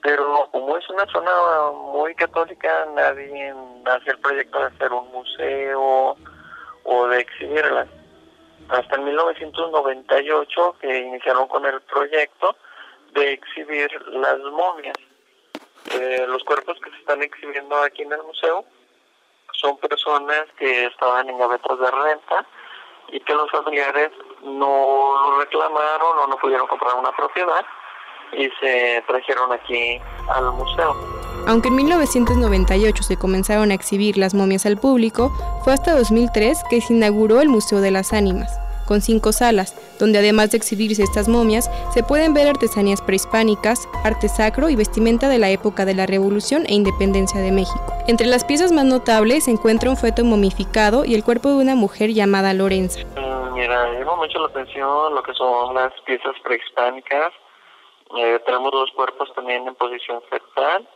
Pero 0.01 0.49
como 0.51 0.75
es 0.75 0.89
una 0.89 1.05
zona 1.05 1.31
muy 1.71 2.15
católica, 2.15 2.87
nadie 2.95 3.53
hace 3.85 4.09
el 4.09 4.19
proyecto 4.19 4.57
de 4.57 4.65
hacer 4.65 4.91
un 4.91 5.11
museo 5.11 6.17
o 6.83 7.07
de 7.09 7.19
exhibirlas. 7.19 7.87
Hasta 8.69 8.95
en 8.95 9.03
1998 9.03 10.75
que 10.81 10.97
iniciaron 10.97 11.47
con 11.47 11.63
el 11.67 11.79
proyecto 11.81 12.55
de 13.13 13.33
exhibir 13.33 13.91
las 14.07 14.39
momias. 14.39 14.97
Eh, 15.91 16.25
los 16.27 16.43
cuerpos 16.43 16.79
que 16.83 16.89
se 16.89 16.97
están 16.97 17.21
exhibiendo 17.21 17.75
aquí 17.83 18.01
en 18.01 18.13
el 18.13 18.23
museo 18.23 18.65
son 19.53 19.77
personas 19.77 20.45
que 20.57 20.85
estaban 20.85 21.29
en 21.29 21.37
gavetas 21.37 21.79
de 21.79 21.91
renta 21.91 22.45
y 23.09 23.19
que 23.19 23.35
los 23.35 23.49
familiares 23.51 24.11
no 24.43 25.29
lo 25.29 25.39
reclamaron 25.39 26.19
o 26.19 26.27
no 26.27 26.37
pudieron 26.37 26.67
comprar 26.67 26.95
una 26.95 27.11
propiedad 27.11 27.65
y 28.33 28.49
se 28.59 29.03
trajeron 29.07 29.51
aquí 29.51 29.99
al 30.29 30.51
museo. 30.51 30.95
Aunque 31.47 31.69
en 31.69 31.75
1998 31.75 33.03
se 33.03 33.17
comenzaron 33.17 33.71
a 33.71 33.73
exhibir 33.73 34.17
las 34.17 34.33
momias 34.33 34.65
al 34.65 34.77
público, 34.77 35.31
fue 35.63 35.73
hasta 35.73 35.95
2003 35.95 36.63
que 36.69 36.81
se 36.81 36.93
inauguró 36.93 37.39
el 37.39 37.47
Museo 37.47 37.79
de 37.79 37.91
las 37.91 38.11
Ánimas, 38.11 38.51
con 38.85 39.01
cinco 39.01 39.31
salas, 39.31 39.73
donde 39.97 40.19
además 40.19 40.51
de 40.51 40.57
exhibirse 40.57 41.03
estas 41.03 41.29
momias, 41.29 41.71
se 41.93 42.03
pueden 42.03 42.33
ver 42.33 42.49
artesanías 42.49 43.01
prehispánicas, 43.01 43.87
arte 44.03 44.27
sacro 44.27 44.69
y 44.69 44.75
vestimenta 44.75 45.29
de 45.29 45.39
la 45.39 45.49
época 45.49 45.85
de 45.85 45.93
la 45.93 46.05
Revolución 46.05 46.65
e 46.65 46.73
Independencia 46.73 47.39
de 47.39 47.53
México. 47.53 47.93
Entre 48.07 48.27
las 48.27 48.43
piezas 48.43 48.73
más 48.73 48.85
notables 48.85 49.45
se 49.45 49.51
encuentra 49.51 49.89
un 49.89 49.97
feto 49.97 50.25
momificado 50.25 51.05
y 51.05 51.15
el 51.15 51.23
cuerpo 51.23 51.49
de 51.49 51.55
una 51.55 51.75
mujer 51.75 52.13
llamada 52.13 52.53
Lorenza. 52.53 52.99
Mira, 53.57 53.91
llama 53.91 54.17
mucho 54.17 54.37
la 54.37 54.49
atención 54.49 55.15
lo 55.15 55.23
que 55.23 55.33
son 55.33 55.73
las 55.73 55.91
piezas 56.01 56.39
prehispánicas. 56.43 57.33
Eh, 58.15 58.39
tenemos 58.45 58.71
dos 58.71 58.91
cuerpos 58.91 59.33
también 59.33 59.67
en 59.67 59.73
posición 59.73 60.21
fetal 60.29 60.87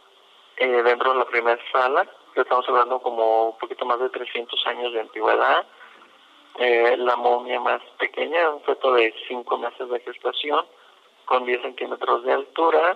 eh, 0.58 0.84
dentro 0.84 1.12
de 1.12 1.18
la 1.18 1.26
primera 1.26 1.60
sala. 1.72 2.08
Estamos 2.36 2.70
hablando 2.70 3.00
como 3.00 3.50
un 3.50 3.58
poquito 3.58 3.84
más 3.84 4.00
de 4.00 4.12
300 4.12 4.68
años 4.68 4.94
de 4.94 5.00
antigüedad. 5.00 5.66
Eh, 6.60 6.98
la 6.98 7.16
momia 7.16 7.60
más 7.60 7.82
pequeña, 7.98 8.52
un 8.52 8.62
feto 8.62 8.94
de 8.94 9.12
5 9.28 9.58
meses 9.58 9.90
de 9.90 10.00
gestación, 10.02 10.64
con 11.26 11.46
10 11.46 11.64
centímetros 11.64 12.24
de 12.26 12.34
altura. 12.34 12.96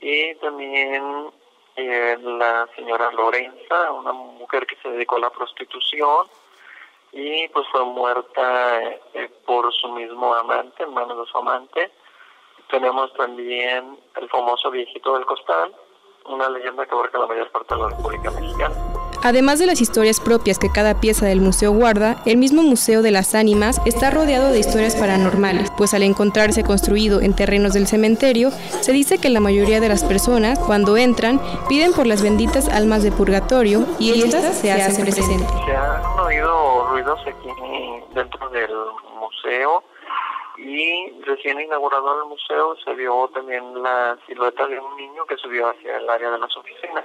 Y 0.00 0.36
también 0.36 1.32
eh, 1.76 2.16
la 2.22 2.66
señora 2.74 3.12
Lorenza, 3.12 3.92
una 3.92 4.14
mujer 4.14 4.66
que 4.66 4.76
se 4.76 4.88
dedicó 4.88 5.16
a 5.16 5.20
la 5.20 5.30
prostitución 5.30 6.28
y 7.12 7.48
pues 7.48 7.66
fue 7.70 7.84
muerta 7.84 8.82
eh, 9.14 9.30
por 9.46 9.72
su 9.74 9.88
mismo 9.88 10.34
amante, 10.34 10.82
en 10.82 10.94
manos 10.94 11.18
de 11.18 11.26
su 11.30 11.38
amante. 11.38 11.90
Tenemos 12.70 13.12
también 13.14 13.98
el 14.16 14.28
famoso 14.28 14.70
viejito 14.70 15.14
del 15.14 15.24
costal, 15.24 15.74
una 16.26 16.48
leyenda 16.48 16.84
que 16.84 16.94
abarca 16.94 17.18
la 17.18 17.26
mayor 17.26 17.50
parte 17.50 17.74
de 17.74 17.80
la 17.80 17.88
República 17.88 18.30
Mexicana. 18.32 18.95
Además 19.22 19.58
de 19.58 19.66
las 19.66 19.80
historias 19.80 20.20
propias 20.20 20.58
que 20.58 20.70
cada 20.70 21.00
pieza 21.00 21.26
del 21.26 21.40
museo 21.40 21.72
guarda, 21.72 22.22
el 22.26 22.36
mismo 22.36 22.62
Museo 22.62 23.02
de 23.02 23.10
las 23.10 23.34
Ánimas 23.34 23.80
está 23.84 24.10
rodeado 24.10 24.50
de 24.50 24.58
historias 24.58 24.96
paranormales, 24.96 25.70
pues 25.76 25.94
al 25.94 26.02
encontrarse 26.02 26.62
construido 26.62 27.20
en 27.20 27.34
terrenos 27.34 27.72
del 27.72 27.86
cementerio, 27.86 28.50
se 28.50 28.92
dice 28.92 29.18
que 29.18 29.28
la 29.28 29.40
mayoría 29.40 29.80
de 29.80 29.88
las 29.88 30.04
personas, 30.04 30.58
cuando 30.58 30.96
entran, 30.96 31.40
piden 31.68 31.92
por 31.92 32.06
las 32.06 32.22
benditas 32.22 32.68
almas 32.68 33.02
de 33.02 33.12
purgatorio 33.12 33.86
y 33.98 34.22
estas 34.22 34.58
se 34.58 34.72
hacen 34.72 35.04
presentes. 35.04 35.48
Se 35.64 35.76
han 35.76 36.20
oído 36.20 36.88
ruidos 36.88 37.20
aquí 37.20 37.50
dentro 38.14 38.48
del 38.50 38.70
museo 39.18 39.82
y 40.58 41.10
recién 41.22 41.60
inaugurado 41.60 42.22
el 42.22 42.28
museo 42.28 42.76
se 42.84 42.94
vio 42.94 43.28
también 43.34 43.82
la 43.82 44.16
silueta 44.26 44.66
de 44.66 44.80
un 44.80 44.96
niño 44.96 45.24
que 45.26 45.36
subió 45.36 45.68
hacia 45.68 45.98
el 45.98 46.08
área 46.08 46.30
de 46.30 46.38
las 46.38 46.56
oficinas. 46.56 47.04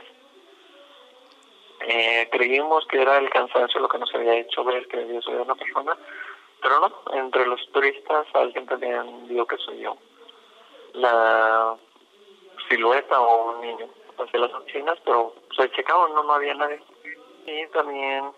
Eh, 1.88 2.30
creímos 2.32 2.86
que 2.88 3.02
era 3.02 3.18
el 3.18 3.30
cansancio 3.30 3.80
lo 3.80 3.90
que 3.90 3.98
nos 3.98 4.14
había 4.14 4.36
hecho 4.36 4.64
ver 4.64 4.88
que 4.88 5.00
había 5.00 5.22
sido 5.22 5.42
una 5.42 5.56
persona, 5.56 5.98
pero 6.62 6.80
no, 6.80 7.18
entre 7.18 7.46
los 7.48 7.60
turistas 7.72 8.28
alguien 8.34 8.68
también 8.68 9.28
vio 9.28 9.48
que 9.48 9.58
soy 9.58 9.80
yo. 9.80 9.98
La 10.94 11.76
silueta 12.70 13.20
o 13.20 13.54
un 13.54 13.62
niño 13.62 13.88
hacia 14.20 14.40
las 14.40 14.54
oficinas, 14.54 15.00
pero 15.04 15.34
se 15.56 15.72
checaban, 15.72 16.14
no, 16.14 16.24
no 16.24 16.34
había 16.34 16.54
nadie. 16.54 16.80
Y 17.48 17.66
también 17.68 18.32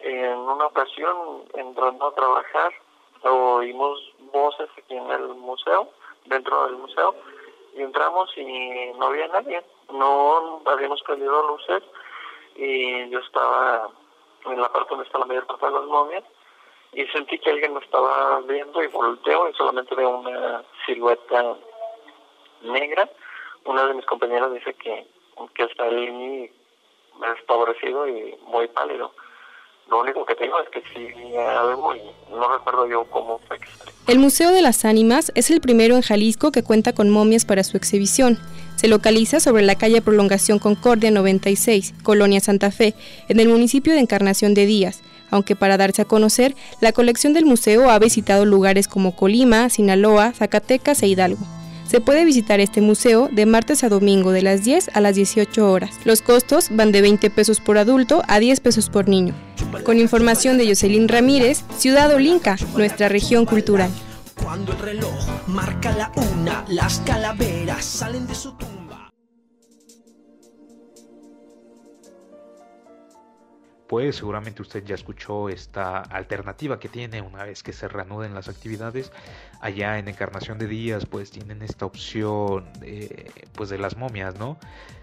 en 0.00 0.38
una 0.38 0.66
ocasión, 0.66 1.44
entrando 1.54 2.06
a 2.06 2.14
trabajar, 2.14 2.72
oímos 3.22 4.00
voces 4.32 4.68
aquí 4.78 4.96
en 4.96 5.10
el 5.10 5.28
museo, 5.28 5.88
dentro 6.24 6.66
del 6.66 6.76
museo, 6.76 7.14
y 7.74 7.82
entramos 7.82 8.30
y 8.36 8.92
no 8.96 9.06
había 9.06 9.28
nadie. 9.28 9.62
No 9.92 10.62
habíamos 10.64 11.02
prendido 11.02 11.46
luces 11.48 11.82
y 12.56 13.10
yo 13.10 13.18
estaba 13.18 13.90
en 14.46 14.60
la 14.60 14.72
parte 14.72 14.90
donde 14.90 15.04
está 15.06 15.18
la 15.18 15.26
mayor 15.26 15.46
parte 15.46 15.66
de 15.66 15.72
las 15.72 15.84
momias 15.84 16.24
y 16.92 17.06
sentí 17.06 17.38
que 17.38 17.50
alguien 17.50 17.74
me 17.74 17.80
estaba 17.80 18.40
viendo 18.40 18.82
y 18.82 18.86
volteo 18.88 19.48
y 19.48 19.54
solamente 19.54 19.94
veo 19.94 20.18
una 20.18 20.62
silueta 20.84 21.56
negra. 22.62 23.08
Una 23.64 23.86
de 23.86 23.94
mis 23.94 24.04
compañeras 24.04 24.52
dice 24.52 24.74
que, 24.74 25.06
que 25.54 25.62
está 25.64 25.84
ahí 25.84 26.50
desfavorecido 27.20 28.06
y 28.08 28.36
muy 28.46 28.68
pálido. 28.68 29.12
Lo 29.88 30.00
único 30.00 30.24
que 30.24 30.34
tengo 30.34 30.60
es 30.60 30.68
que 30.68 30.82
sí 30.94 31.36
algo 31.36 31.94
y 31.94 32.02
no 32.30 32.52
recuerdo 32.52 32.86
yo 32.86 33.04
cómo 33.10 33.38
fue. 33.46 33.58
El 34.06 34.18
Museo 34.18 34.50
de 34.50 34.62
las 34.62 34.84
Ánimas 34.84 35.32
es 35.34 35.50
el 35.50 35.60
primero 35.60 35.96
en 35.96 36.02
Jalisco 36.02 36.52
que 36.52 36.62
cuenta 36.62 36.94
con 36.94 37.10
momias 37.10 37.44
para 37.44 37.64
su 37.64 37.76
exhibición. 37.76 38.38
Se 38.76 38.88
localiza 38.88 39.40
sobre 39.40 39.62
la 39.62 39.76
calle 39.76 40.02
Prolongación 40.02 40.58
Concordia 40.58 41.10
96, 41.10 41.94
Colonia 42.02 42.40
Santa 42.40 42.70
Fe, 42.70 42.94
en 43.28 43.40
el 43.40 43.48
municipio 43.48 43.92
de 43.92 44.00
Encarnación 44.00 44.54
de 44.54 44.66
Díaz, 44.66 45.00
aunque 45.32 45.56
para 45.56 45.78
darse 45.78 46.02
a 46.02 46.04
conocer, 46.04 46.54
la 46.80 46.92
colección 46.92 47.32
del 47.32 47.46
museo 47.46 47.90
ha 47.90 47.98
visitado 47.98 48.44
lugares 48.44 48.86
como 48.86 49.16
Colima, 49.16 49.70
Sinaloa, 49.70 50.32
Zacatecas 50.32 51.02
e 51.02 51.08
Hidalgo. 51.08 51.46
Se 51.88 52.00
puede 52.00 52.24
visitar 52.24 52.60
este 52.60 52.80
museo 52.80 53.28
de 53.32 53.46
martes 53.46 53.82
a 53.82 53.88
domingo 53.88 54.30
de 54.30 54.42
las 54.42 54.64
10 54.64 54.90
a 54.94 55.00
las 55.00 55.14
18 55.14 55.70
horas. 55.70 55.90
Los 56.04 56.22
costos 56.22 56.68
van 56.70 56.92
de 56.92 57.02
20 57.02 57.30
pesos 57.30 57.60
por 57.60 57.78
adulto 57.78 58.22
a 58.28 58.40
10 58.40 58.60
pesos 58.60 58.88
por 58.88 59.08
niño. 59.08 59.34
Con 59.84 59.98
información 59.98 60.58
de 60.58 60.66
Jocelyn 60.66 61.08
Ramírez, 61.08 61.64
Ciudad 61.76 62.12
Olinca, 62.14 62.56
nuestra 62.76 63.08
región 63.08 63.46
cultural. 63.46 63.90
Cuando 64.52 64.72
el 64.72 64.78
reloj 64.80 65.48
marca 65.48 65.96
la 65.96 66.12
una, 66.14 66.62
las 66.68 67.00
calaveras 67.06 67.86
salen 67.86 68.26
de 68.26 68.34
su 68.34 68.52
tumba. 68.58 69.08
Pues 73.88 74.16
seguramente 74.16 74.60
usted 74.60 74.84
ya 74.84 74.94
escuchó 74.94 75.48
esta 75.48 76.00
alternativa 76.00 76.78
que 76.78 76.90
tiene 76.90 77.22
una 77.22 77.44
vez 77.44 77.62
que 77.62 77.72
se 77.72 77.88
reanuden 77.88 78.34
las 78.34 78.50
actividades. 78.50 79.10
Allá 79.62 79.98
en 79.98 80.08
Encarnación 80.08 80.58
de 80.58 80.66
Díaz 80.66 81.06
pues 81.06 81.30
tienen 81.30 81.62
esta 81.62 81.86
opción 81.86 82.70
pues 83.54 83.70
de 83.70 83.78
las 83.78 83.96
momias, 83.96 84.38
¿no? 84.38 84.58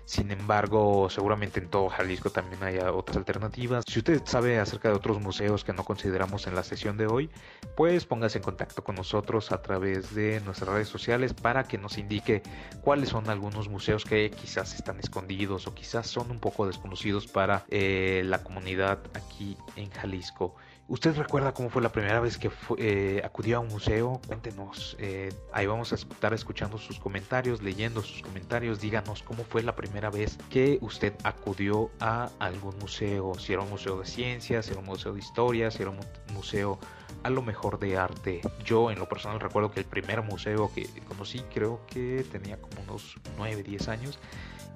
Sin 0.09 0.31
embargo, 0.31 1.07
seguramente 1.11 1.59
en 1.59 1.69
todo 1.69 1.87
Jalisco 1.87 2.31
también 2.31 2.63
hay 2.63 2.79
otras 2.79 3.15
alternativas. 3.15 3.85
Si 3.87 3.99
usted 3.99 4.23
sabe 4.25 4.57
acerca 4.57 4.89
de 4.89 4.95
otros 4.95 5.21
museos 5.21 5.63
que 5.63 5.71
no 5.71 5.85
consideramos 5.85 6.47
en 6.47 6.55
la 6.55 6.63
sesión 6.63 6.97
de 6.97 7.05
hoy, 7.05 7.29
pues 7.75 8.07
póngase 8.07 8.39
en 8.39 8.43
contacto 8.43 8.83
con 8.83 8.95
nosotros 8.95 9.51
a 9.51 9.61
través 9.61 10.15
de 10.15 10.41
nuestras 10.41 10.67
redes 10.71 10.87
sociales 10.87 11.35
para 11.35 11.65
que 11.65 11.77
nos 11.77 11.99
indique 11.99 12.41
cuáles 12.81 13.09
son 13.09 13.29
algunos 13.29 13.69
museos 13.69 14.03
que 14.03 14.31
quizás 14.31 14.73
están 14.73 14.99
escondidos 14.99 15.67
o 15.67 15.75
quizás 15.75 16.07
son 16.07 16.31
un 16.31 16.39
poco 16.39 16.65
desconocidos 16.65 17.27
para 17.27 17.65
eh, 17.69 18.23
la 18.25 18.41
comunidad 18.41 18.97
aquí 19.13 19.57
en 19.75 19.91
Jalisco. 19.91 20.55
¿Usted 20.89 21.15
recuerda 21.15 21.53
cómo 21.53 21.69
fue 21.69 21.83
la 21.83 21.91
primera 21.91 22.19
vez 22.19 22.39
que 22.39 22.49
eh, 22.79 23.21
acudió 23.23 23.57
a 23.57 23.59
un 23.59 23.67
museo? 23.67 24.19
Cuéntenos. 24.25 24.97
Eh, 24.97 25.31
ahí 25.53 25.67
vamos 25.67 25.91
a 25.91 25.95
estar 25.95 26.33
escuchando 26.33 26.79
sus 26.79 26.97
comentarios, 26.97 27.61
leyendo 27.61 28.01
sus 28.01 28.23
comentarios. 28.23 28.81
Díganos 28.81 29.21
cómo 29.21 29.43
fue 29.43 29.61
la 29.61 29.75
primera 29.75 30.09
vez 30.09 30.39
que 30.49 30.79
usted 30.81 31.13
acudió 31.23 31.91
a 31.99 32.31
algún 32.39 32.75
museo. 32.79 33.35
Si 33.35 33.53
era 33.53 33.61
un 33.61 33.69
museo 33.69 33.99
de 33.99 34.07
ciencias, 34.07 34.65
si 34.65 34.71
era 34.71 34.79
un 34.79 34.87
museo 34.87 35.13
de 35.13 35.19
historia, 35.19 35.69
si 35.69 35.83
era 35.83 35.91
un 35.91 35.99
museo 36.33 36.79
a 37.21 37.29
lo 37.29 37.43
mejor 37.43 37.77
de 37.77 37.95
arte. 37.95 38.41
Yo 38.65 38.89
en 38.89 38.97
lo 38.97 39.07
personal 39.07 39.39
recuerdo 39.39 39.69
que 39.69 39.81
el 39.81 39.85
primer 39.85 40.23
museo 40.23 40.71
que 40.73 40.89
conocí 41.07 41.43
creo 41.53 41.85
que 41.85 42.25
tenía 42.31 42.59
como 42.59 42.81
unos 42.81 43.15
9, 43.37 43.61
10 43.61 43.87
años 43.89 44.19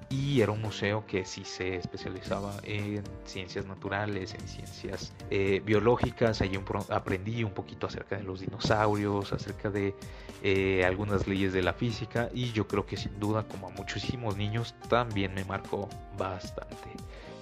y 0.08 0.40
era 0.40 0.52
un 0.52 0.62
museo 0.62 1.06
que 1.06 1.24
sí 1.24 1.44
se 1.44 1.76
especializaba 1.76 2.54
en 2.62 3.02
ciencias 3.24 3.66
naturales, 3.66 4.34
en 4.34 4.46
ciencias 4.48 5.12
eh, 5.30 5.62
biológicas. 5.64 6.40
Allí 6.40 6.58
aprendí 6.90 7.44
un 7.44 7.52
poquito 7.52 7.86
acerca 7.86 8.16
de 8.16 8.22
los 8.22 8.40
dinosaurios, 8.40 9.32
acerca 9.32 9.70
de 9.70 9.94
eh, 10.42 10.84
algunas 10.84 11.26
leyes 11.26 11.52
de 11.52 11.62
la 11.62 11.72
física 11.72 12.28
y 12.34 12.52
yo 12.52 12.66
creo 12.66 12.86
que 12.86 12.96
sin 12.96 13.18
duda, 13.18 13.46
como 13.48 13.68
a 13.68 13.70
muchísimos 13.70 14.36
niños, 14.36 14.74
también 14.88 15.34
me 15.34 15.44
marcó 15.44 15.88
bastante. 16.18 16.90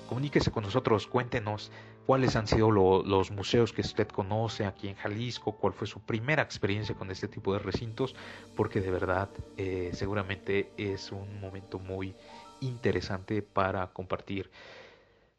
Comuníquese 0.09 0.51
con 0.51 0.64
nosotros, 0.64 1.07
cuéntenos 1.07 1.72
cuáles 2.07 2.37
han 2.37 2.46
sido 2.46 2.70
los 2.70 3.31
museos 3.31 3.72
que 3.72 3.81
usted 3.81 4.09
conoce 4.09 4.66
aquí 4.66 4.88
en 4.88 4.96
Jalisco, 4.96 5.53
cuál 5.53 5.72
fue 5.72 5.87
su 5.87 6.01
primera 6.01 6.42
experiencia 6.42 6.94
con 6.94 7.11
este 7.11 7.29
tipo 7.29 7.53
de 7.53 7.61
recintos, 7.61 8.14
porque 8.57 8.81
de 8.81 8.90
verdad 8.90 9.31
eh, 9.57 9.90
seguramente 9.94 10.72
es 10.77 11.12
un 11.12 11.40
momento 11.40 11.79
muy 11.79 12.14
interesante 12.62 13.42
para 13.42 13.87
compartir. 13.88 14.51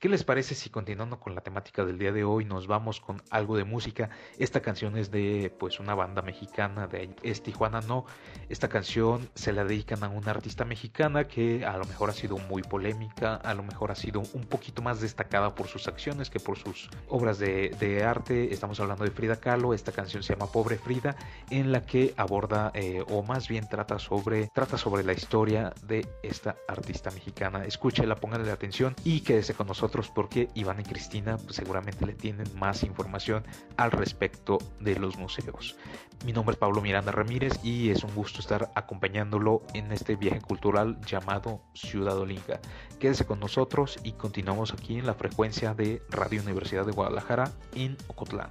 ¿Qué 0.03 0.09
les 0.09 0.25
parece 0.25 0.53
si 0.53 0.69
continuando 0.69 1.17
con 1.17 1.33
la 1.33 1.39
temática 1.39 1.85
del 1.85 1.97
día 1.97 2.11
de 2.11 2.25
hoy 2.25 2.43
nos 2.43 2.67
vamos 2.67 2.99
con 2.99 3.21
algo 3.29 3.55
de 3.55 3.63
música? 3.63 4.09
Esta 4.37 4.59
canción 4.59 4.97
es 4.97 5.11
de 5.11 5.49
pues 5.57 5.79
una 5.79 5.95
banda 5.95 6.21
mexicana 6.21 6.87
de 6.87 7.15
es 7.23 7.41
Tijuana 7.41 7.79
No. 7.79 8.03
Esta 8.49 8.67
canción 8.67 9.29
se 9.33 9.53
la 9.53 9.63
dedican 9.63 10.03
a 10.03 10.09
una 10.09 10.31
artista 10.31 10.65
mexicana 10.65 11.29
que 11.29 11.63
a 11.63 11.77
lo 11.77 11.85
mejor 11.85 12.09
ha 12.09 12.13
sido 12.13 12.37
muy 12.37 12.63
polémica, 12.63 13.35
a 13.35 13.53
lo 13.53 13.63
mejor 13.63 13.91
ha 13.91 13.95
sido 13.95 14.23
un 14.33 14.43
poquito 14.43 14.81
más 14.81 14.99
destacada 14.99 15.55
por 15.55 15.67
sus 15.67 15.87
acciones 15.87 16.29
que 16.29 16.41
por 16.41 16.57
sus 16.57 16.89
obras 17.07 17.39
de, 17.39 18.03
arte. 18.05 18.53
Estamos 18.53 18.81
hablando 18.81 19.05
de 19.05 19.11
Frida 19.11 19.37
Kahlo. 19.37 19.73
Esta 19.73 19.93
canción 19.93 20.21
se 20.21 20.33
llama 20.33 20.51
Pobre 20.51 20.77
Frida, 20.77 21.15
en 21.49 21.71
la 21.71 21.81
que 21.85 22.13
aborda 22.17 22.73
eh, 22.73 23.05
o 23.07 23.23
más 23.23 23.47
bien 23.47 23.69
trata 23.69 23.99
sobre 23.99 24.49
trata 24.49 24.77
sobre 24.77 25.05
la 25.05 25.13
historia 25.13 25.73
de 25.87 26.05
esta 26.23 26.57
artista 26.67 27.09
mexicana. 27.11 27.63
Escúchela, 27.63 28.17
pónganle 28.17 28.51
atención 28.51 28.97
y 29.05 29.21
quédese 29.21 29.53
con 29.53 29.67
nosotros 29.67 29.92
porque 30.01 30.49
Iván 30.56 30.79
y 30.79 30.84
Cristina 30.84 31.38
pues, 31.38 31.56
seguramente 31.56 32.06
le 32.06 32.13
tienen 32.13 32.47
más 32.58 32.84
información 32.84 33.45
al 33.77 33.91
respecto 33.91 34.58
de 34.79 34.95
los 34.95 35.17
museos. 35.17 35.77
Mi 36.25 36.34
nombre 36.34 36.53
es 36.53 36.60
Pablo 36.60 36.82
Miranda 36.82 37.12
Ramírez 37.12 37.60
y 37.63 37.89
es 37.89 38.03
un 38.03 38.15
gusto 38.15 38.39
estar 38.39 38.71
acompañándolo 38.75 39.62
en 39.73 39.91
este 39.91 40.15
viaje 40.15 40.41
cultural 40.41 40.99
llamado 41.06 41.62
Ciudad 41.73 42.17
Olinga. 42.17 42.60
Quédese 42.99 43.25
con 43.25 43.39
nosotros 43.39 43.99
y 44.03 44.13
continuamos 44.13 44.73
aquí 44.73 44.97
en 44.97 45.06
la 45.06 45.13
frecuencia 45.13 45.73
de 45.73 46.01
Radio 46.10 46.41
Universidad 46.41 46.86
de 46.86 46.91
Guadalajara 46.91 47.51
en 47.75 47.97
Ocotlán. 48.08 48.49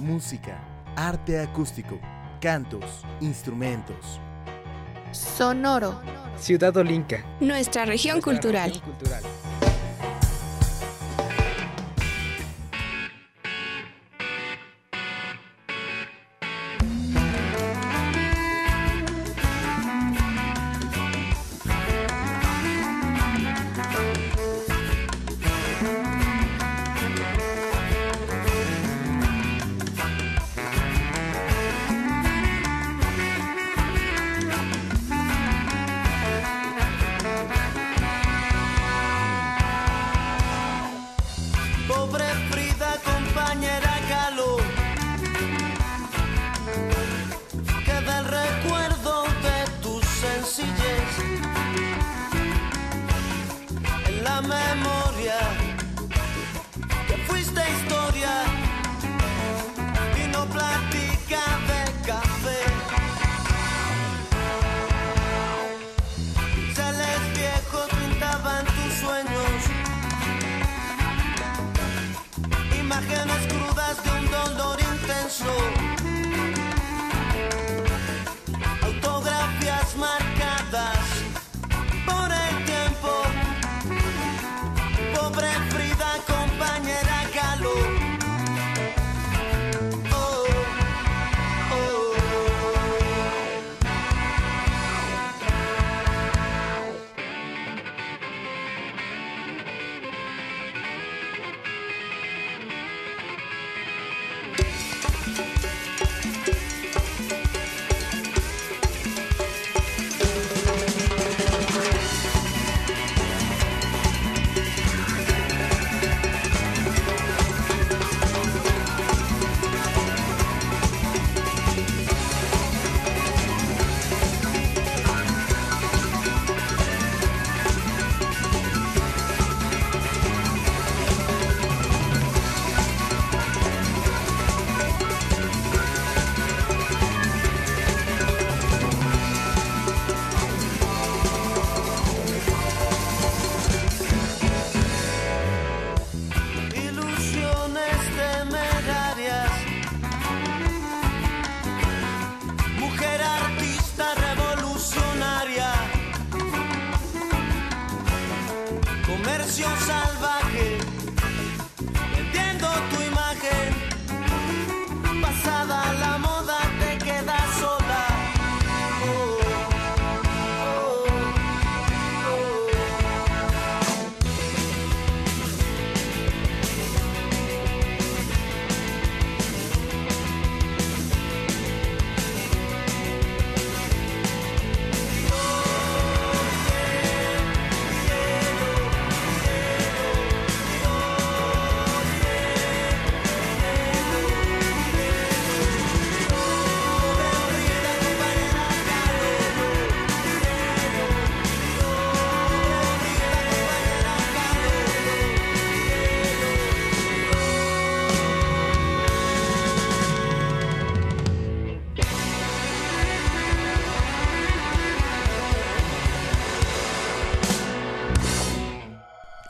Música, 0.00 0.64
arte 0.96 1.40
acústico, 1.40 2.00
cantos, 2.40 3.04
instrumentos. 3.20 4.20
Sonoro. 5.12 6.00
Ciudad 6.38 6.76
Olinca. 6.76 7.24
Nuestra 7.40 7.84
región 7.84 8.20
cultural. 8.20 8.72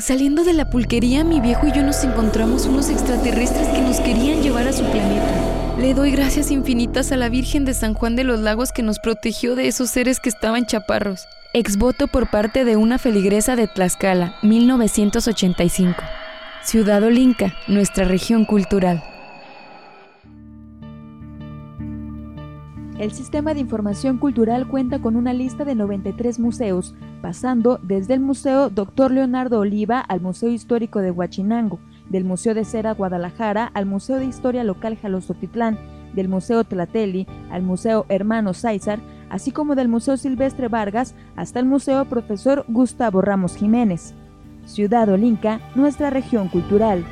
Saliendo 0.08 0.42
de 0.42 0.54
la 0.54 0.64
pulquería, 0.64 1.22
mi 1.22 1.38
viejo 1.38 1.66
y 1.66 1.72
yo 1.72 1.82
nos 1.82 2.02
encontramos 2.02 2.64
unos 2.64 2.88
extraterrestres 2.88 3.68
que 3.68 3.82
nos 3.82 4.00
querían 4.00 4.42
llevar 4.42 4.66
a 4.66 4.72
su 4.72 4.82
planeta. 4.84 5.76
Le 5.78 5.92
doy 5.92 6.12
gracias 6.12 6.50
infinitas 6.50 7.12
a 7.12 7.18
la 7.18 7.28
Virgen 7.28 7.66
de 7.66 7.74
San 7.74 7.92
Juan 7.92 8.16
de 8.16 8.24
los 8.24 8.40
Lagos 8.40 8.72
que 8.72 8.82
nos 8.82 9.00
protegió 9.00 9.54
de 9.54 9.68
esos 9.68 9.90
seres 9.90 10.18
que 10.18 10.30
estaban 10.30 10.64
chaparros. 10.64 11.28
Exvoto 11.52 12.06
por 12.06 12.30
parte 12.30 12.64
de 12.64 12.76
una 12.76 12.96
feligresa 12.96 13.54
de 13.54 13.68
Tlaxcala, 13.68 14.38
1985. 14.40 16.02
Ciudad 16.62 17.02
Olinca, 17.02 17.54
nuestra 17.66 18.06
región 18.06 18.46
cultural. 18.46 19.04
El 22.98 23.12
Sistema 23.12 23.54
de 23.54 23.60
Información 23.60 24.18
Cultural 24.18 24.66
cuenta 24.66 24.98
con 24.98 25.14
una 25.14 25.32
lista 25.32 25.64
de 25.64 25.76
93 25.76 26.40
museos, 26.40 26.96
pasando 27.22 27.78
desde 27.80 28.14
el 28.14 28.20
Museo 28.20 28.70
Dr. 28.70 29.12
Leonardo 29.12 29.60
Oliva 29.60 30.00
al 30.00 30.20
Museo 30.20 30.50
Histórico 30.50 30.98
de 30.98 31.12
Huachinango, 31.12 31.78
del 32.08 32.24
Museo 32.24 32.54
de 32.54 32.64
Cera 32.64 32.94
Guadalajara 32.94 33.70
al 33.72 33.86
Museo 33.86 34.16
de 34.16 34.24
Historia 34.24 34.64
Local 34.64 34.96
Jalostotitlán, 34.96 35.78
del 36.12 36.28
Museo 36.28 36.64
Tlateli 36.64 37.28
al 37.52 37.62
Museo 37.62 38.04
Hermano 38.08 38.52
Sáizar, 38.52 38.98
así 39.30 39.52
como 39.52 39.76
del 39.76 39.86
Museo 39.86 40.16
Silvestre 40.16 40.66
Vargas 40.66 41.14
hasta 41.36 41.60
el 41.60 41.66
Museo 41.66 42.04
Profesor 42.06 42.64
Gustavo 42.66 43.22
Ramos 43.22 43.54
Jiménez. 43.54 44.14
Ciudad 44.64 45.08
Olinca, 45.08 45.60
nuestra 45.76 46.10
región 46.10 46.48
cultural. 46.48 47.04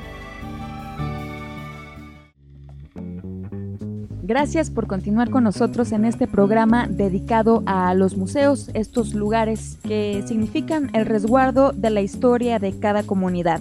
Gracias 4.28 4.72
por 4.72 4.88
continuar 4.88 5.30
con 5.30 5.44
nosotros 5.44 5.92
en 5.92 6.04
este 6.04 6.26
programa 6.26 6.88
dedicado 6.88 7.62
a 7.64 7.94
los 7.94 8.16
museos, 8.16 8.70
estos 8.74 9.14
lugares 9.14 9.78
que 9.84 10.24
significan 10.26 10.90
el 10.94 11.06
resguardo 11.06 11.70
de 11.70 11.90
la 11.90 12.00
historia 12.00 12.58
de 12.58 12.76
cada 12.76 13.04
comunidad. 13.04 13.60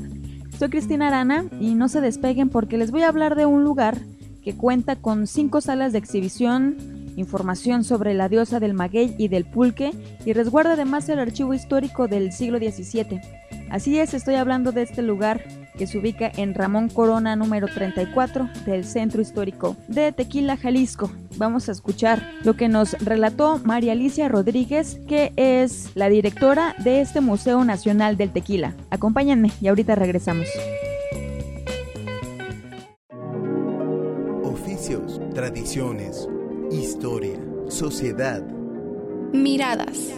Soy 0.57 0.69
Cristina 0.69 1.09
Arana 1.09 1.45
y 1.59 1.75
no 1.75 1.87
se 1.87 2.01
despeguen 2.01 2.49
porque 2.49 2.79
les 2.79 2.89
voy 2.89 3.03
a 3.03 3.09
hablar 3.09 3.35
de 3.35 3.45
un 3.45 3.63
lugar 3.63 3.99
que 4.43 4.55
cuenta 4.55 4.95
con 4.95 5.27
cinco 5.27 5.61
salas 5.61 5.93
de 5.93 5.99
exhibición, 5.99 6.77
información 7.15 7.83
sobre 7.83 8.15
la 8.15 8.27
diosa 8.27 8.59
del 8.59 8.73
maguey 8.73 9.13
y 9.19 9.27
del 9.27 9.45
pulque 9.45 9.91
y 10.25 10.33
resguarda 10.33 10.73
además 10.73 11.07
el 11.09 11.19
archivo 11.19 11.53
histórico 11.53 12.07
del 12.07 12.31
siglo 12.31 12.57
XVII. 12.57 13.21
Así 13.69 13.99
es, 13.99 14.15
estoy 14.15 14.33
hablando 14.33 14.71
de 14.71 14.81
este 14.81 15.03
lugar 15.03 15.43
que 15.77 15.87
se 15.87 15.97
ubica 15.97 16.31
en 16.35 16.53
Ramón 16.53 16.89
Corona 16.89 17.35
número 17.35 17.67
34 17.67 18.49
del 18.65 18.85
Centro 18.85 19.21
Histórico 19.21 19.75
de 19.87 20.11
Tequila, 20.11 20.57
Jalisco. 20.57 21.11
Vamos 21.37 21.69
a 21.69 21.71
escuchar 21.71 22.31
lo 22.43 22.55
que 22.55 22.67
nos 22.67 22.93
relató 22.93 23.59
María 23.63 23.91
Alicia 23.91 24.29
Rodríguez, 24.29 24.99
que 25.07 25.33
es 25.35 25.91
la 25.95 26.09
directora 26.09 26.75
de 26.83 27.01
este 27.01 27.21
Museo 27.21 27.63
Nacional 27.63 28.17
del 28.17 28.31
Tequila. 28.31 28.73
Acompáñenme 28.89 29.51
y 29.61 29.67
ahorita 29.67 29.95
regresamos. 29.95 30.47
Oficios, 34.43 35.19
tradiciones, 35.33 36.27
historia, 36.71 37.39
sociedad. 37.67 38.43
Miradas. 39.33 40.13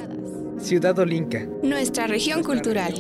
Ciudad 0.60 0.98
Olinca. 1.00 1.48
Nuestra 1.63 2.08
región 2.08 2.43
cultural. 2.43 2.93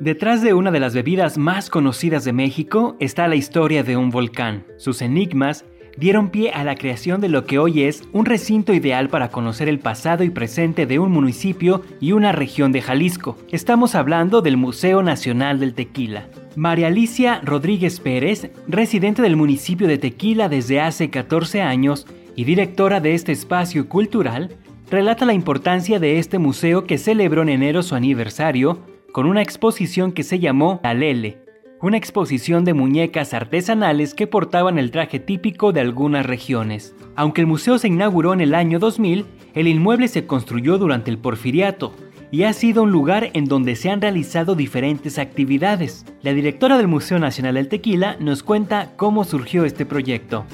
Detrás 0.00 0.40
de 0.40 0.54
una 0.54 0.70
de 0.70 0.80
las 0.80 0.94
bebidas 0.94 1.36
más 1.36 1.68
conocidas 1.68 2.24
de 2.24 2.32
México 2.32 2.96
está 3.00 3.28
la 3.28 3.36
historia 3.36 3.82
de 3.82 3.98
un 3.98 4.08
volcán. 4.08 4.64
Sus 4.78 5.02
enigmas 5.02 5.66
dieron 5.98 6.30
pie 6.30 6.52
a 6.52 6.64
la 6.64 6.74
creación 6.74 7.20
de 7.20 7.28
lo 7.28 7.44
que 7.44 7.58
hoy 7.58 7.82
es 7.82 8.04
un 8.12 8.24
recinto 8.24 8.72
ideal 8.72 9.10
para 9.10 9.28
conocer 9.28 9.68
el 9.68 9.78
pasado 9.78 10.24
y 10.24 10.30
presente 10.30 10.86
de 10.86 10.98
un 10.98 11.12
municipio 11.12 11.82
y 12.00 12.12
una 12.12 12.32
región 12.32 12.72
de 12.72 12.80
Jalisco. 12.80 13.36
Estamos 13.50 13.94
hablando 13.94 14.40
del 14.40 14.56
Museo 14.56 15.02
Nacional 15.02 15.60
del 15.60 15.74
Tequila. 15.74 16.28
María 16.56 16.86
Alicia 16.86 17.42
Rodríguez 17.44 18.00
Pérez, 18.00 18.50
residente 18.68 19.20
del 19.20 19.36
municipio 19.36 19.86
de 19.86 19.98
Tequila 19.98 20.48
desde 20.48 20.80
hace 20.80 21.10
14 21.10 21.60
años 21.60 22.06
y 22.36 22.44
directora 22.44 23.00
de 23.00 23.12
este 23.12 23.32
espacio 23.32 23.86
cultural, 23.86 24.56
relata 24.90 25.26
la 25.26 25.34
importancia 25.34 26.00
de 26.00 26.18
este 26.18 26.38
museo 26.38 26.86
que 26.86 26.96
celebró 26.96 27.42
en 27.42 27.50
enero 27.50 27.82
su 27.82 27.94
aniversario 27.94 28.78
con 29.12 29.26
una 29.26 29.42
exposición 29.42 30.12
que 30.12 30.22
se 30.22 30.38
llamó 30.38 30.80
La 30.82 30.94
Lele, 30.94 31.38
una 31.82 31.96
exposición 31.96 32.64
de 32.64 32.74
muñecas 32.74 33.34
artesanales 33.34 34.14
que 34.14 34.26
portaban 34.26 34.78
el 34.78 34.90
traje 34.90 35.18
típico 35.18 35.72
de 35.72 35.80
algunas 35.80 36.26
regiones. 36.26 36.94
Aunque 37.16 37.40
el 37.40 37.46
museo 37.46 37.78
se 37.78 37.88
inauguró 37.88 38.32
en 38.32 38.40
el 38.40 38.54
año 38.54 38.78
2000, 38.78 39.26
el 39.54 39.66
inmueble 39.66 40.08
se 40.08 40.26
construyó 40.26 40.78
durante 40.78 41.10
el 41.10 41.18
porfiriato 41.18 41.92
y 42.30 42.44
ha 42.44 42.52
sido 42.52 42.84
un 42.84 42.92
lugar 42.92 43.30
en 43.32 43.46
donde 43.46 43.74
se 43.74 43.90
han 43.90 44.00
realizado 44.00 44.54
diferentes 44.54 45.18
actividades. 45.18 46.04
La 46.22 46.32
directora 46.32 46.76
del 46.76 46.86
Museo 46.86 47.18
Nacional 47.18 47.54
del 47.54 47.68
Tequila 47.68 48.16
nos 48.20 48.42
cuenta 48.42 48.92
cómo 48.96 49.24
surgió 49.24 49.64
este 49.64 49.84
proyecto. 49.84 50.44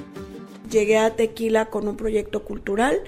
Llegué 0.70 0.96
a 0.98 1.14
Tequila 1.14 1.66
con 1.66 1.86
un 1.86 1.96
proyecto 1.96 2.44
cultural, 2.44 3.00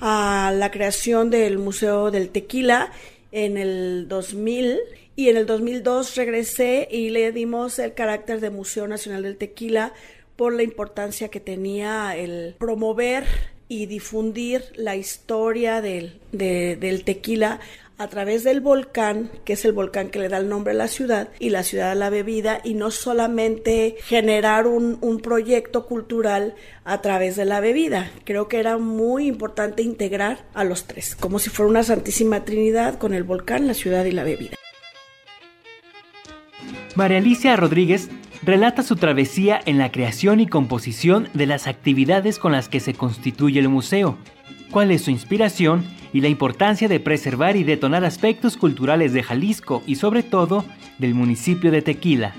a 0.00 0.52
la 0.54 0.70
creación 0.70 1.30
del 1.30 1.58
Museo 1.58 2.10
del 2.10 2.30
Tequila 2.30 2.90
en 3.32 3.56
el 3.56 4.06
2000 4.08 4.78
y 5.16 5.28
en 5.28 5.36
el 5.36 5.46
2002 5.46 6.16
regresé 6.16 6.88
y 6.90 7.10
le 7.10 7.32
dimos 7.32 7.78
el 7.78 7.94
carácter 7.94 8.40
de 8.40 8.50
Museo 8.50 8.88
Nacional 8.88 9.22
del 9.22 9.36
Tequila 9.36 9.92
por 10.36 10.54
la 10.54 10.62
importancia 10.62 11.28
que 11.28 11.40
tenía 11.40 12.16
el 12.16 12.54
promover 12.58 13.24
y 13.68 13.86
difundir 13.86 14.64
la 14.74 14.96
historia 14.96 15.80
del, 15.80 16.18
del 16.32 17.04
tequila 17.04 17.60
a 18.00 18.08
través 18.08 18.44
del 18.44 18.62
volcán, 18.62 19.30
que 19.44 19.52
es 19.52 19.64
el 19.66 19.72
volcán 19.72 20.08
que 20.08 20.18
le 20.18 20.30
da 20.30 20.38
el 20.38 20.48
nombre 20.48 20.72
a 20.72 20.74
la 20.74 20.88
ciudad 20.88 21.28
y 21.38 21.50
la 21.50 21.62
ciudad 21.62 21.90
a 21.90 21.94
la 21.94 22.08
bebida, 22.08 22.62
y 22.64 22.72
no 22.72 22.90
solamente 22.90 23.96
generar 24.04 24.66
un, 24.66 24.96
un 25.02 25.20
proyecto 25.20 25.84
cultural 25.84 26.54
a 26.84 27.02
través 27.02 27.36
de 27.36 27.44
la 27.44 27.60
bebida. 27.60 28.10
Creo 28.24 28.48
que 28.48 28.58
era 28.58 28.78
muy 28.78 29.26
importante 29.26 29.82
integrar 29.82 30.46
a 30.54 30.64
los 30.64 30.84
tres, 30.84 31.14
como 31.14 31.38
si 31.38 31.50
fuera 31.50 31.68
una 31.68 31.82
santísima 31.82 32.42
trinidad 32.46 32.98
con 32.98 33.12
el 33.12 33.22
volcán, 33.22 33.66
la 33.66 33.74
ciudad 33.74 34.06
y 34.06 34.12
la 34.12 34.24
bebida. 34.24 34.56
María 36.94 37.18
Alicia 37.18 37.54
Rodríguez 37.54 38.08
relata 38.42 38.82
su 38.82 38.96
travesía 38.96 39.60
en 39.66 39.76
la 39.76 39.92
creación 39.92 40.40
y 40.40 40.46
composición 40.46 41.28
de 41.34 41.44
las 41.44 41.66
actividades 41.66 42.38
con 42.38 42.52
las 42.52 42.70
que 42.70 42.80
se 42.80 42.94
constituye 42.94 43.60
el 43.60 43.68
museo, 43.68 44.16
cuál 44.70 44.90
es 44.90 45.02
su 45.02 45.10
inspiración 45.10 45.99
y 46.12 46.20
la 46.20 46.28
importancia 46.28 46.88
de 46.88 47.00
preservar 47.00 47.56
y 47.56 47.64
detonar 47.64 48.04
aspectos 48.04 48.56
culturales 48.56 49.12
de 49.12 49.22
Jalisco 49.22 49.82
y 49.86 49.96
sobre 49.96 50.22
todo 50.22 50.64
del 50.98 51.14
municipio 51.14 51.70
de 51.70 51.82
Tequila. 51.82 52.34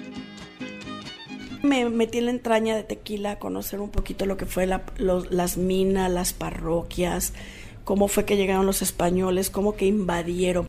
Me 1.64 1.88
metí 1.90 2.18
en 2.18 2.26
la 2.26 2.32
entraña 2.32 2.76
de 2.76 2.84
Tequila 2.84 3.32
a 3.32 3.40
conocer 3.40 3.80
un 3.80 3.90
poquito 3.90 4.26
lo 4.26 4.36
que 4.36 4.46
fue 4.46 4.66
las 4.68 5.58
minas, 5.58 6.12
las 6.12 6.34
parroquias, 6.34 7.34
cómo 7.84 8.08
fue 8.08 8.26
que 8.26 8.38
llegaron 8.38 8.66
los 8.66 8.82
españoles, 8.82 9.50
cómo 9.50 9.76
que 9.76 9.86
invadieron. 9.86 10.68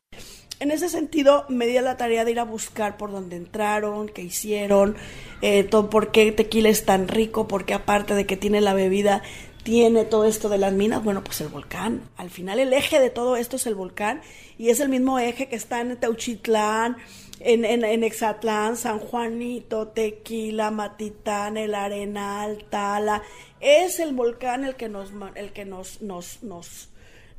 En 0.61 0.71
ese 0.71 0.88
sentido, 0.88 1.45
me 1.49 1.67
di 1.67 1.77
a 1.77 1.83
la 1.83 1.97
tarea 1.97 2.25
de 2.25 2.31
ir 2.31 2.38
a 2.38 2.45
buscar 2.45 2.97
por 2.97 3.11
dónde 3.11 3.35
entraron, 3.35 4.09
qué 4.09 4.23
hicieron, 4.23 4.95
eh, 5.41 5.65
todo, 5.65 5.91
por 5.91 6.12
qué 6.12 6.31
tequila 6.31 6.69
es 6.69 6.85
tan 6.85 7.09
rico, 7.09 7.49
porque 7.49 7.75
aparte 7.75 8.15
de 8.15 8.27
que 8.27 8.37
tiene 8.37 8.61
la 8.61 8.73
bebida, 8.73 9.23
tiene 9.62 10.05
todo 10.05 10.25
esto 10.25 10.48
de 10.48 10.59
las 10.59 10.72
minas? 10.72 11.05
Bueno, 11.05 11.22
pues 11.22 11.40
el 11.40 11.48
volcán. 11.48 12.03
Al 12.16 12.31
final 12.31 12.59
el 12.59 12.72
eje 12.72 13.01
de 13.01 13.11
todo 13.11 13.37
esto 13.37 13.57
es 13.57 13.66
el 13.66 13.75
volcán 13.75 14.20
y 14.59 14.70
es 14.70 14.81
el 14.81 14.88
mismo 14.88 15.18
eje 15.18 15.48
que 15.48 15.57
está 15.57 15.81
en 15.81 15.96
Teuchitlán, 15.96 16.96
en, 17.40 17.64
en, 17.64 18.05
Exatlán, 18.05 18.77
San 18.77 18.98
Juanito, 18.98 19.88
Tequila, 19.88 20.70
Matitán, 20.70 21.57
el 21.57 21.75
Arenal, 21.75 22.64
Tala. 22.70 23.22
Es 23.61 24.01
el 24.01 24.14
volcán 24.14 24.64
el 24.64 24.77
que 24.77 24.88
nos, 24.88 25.11
el 25.35 25.53
que 25.53 25.64
nos, 25.64 26.03
nos, 26.03 26.42
nos, 26.42 26.88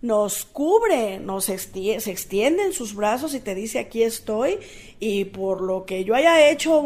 nos 0.01 0.45
cubre, 0.45 1.19
nos 1.19 1.45
se 1.45 1.55
extiende 1.55 2.63
en 2.63 2.73
sus 2.73 2.95
brazos 2.95 3.33
y 3.33 3.39
te 3.39 3.55
dice 3.55 3.79
aquí 3.79 4.03
estoy 4.03 4.59
y 4.99 5.25
por 5.25 5.61
lo 5.61 5.85
que 5.85 6.03
yo 6.03 6.15
haya 6.15 6.49
hecho 6.49 6.81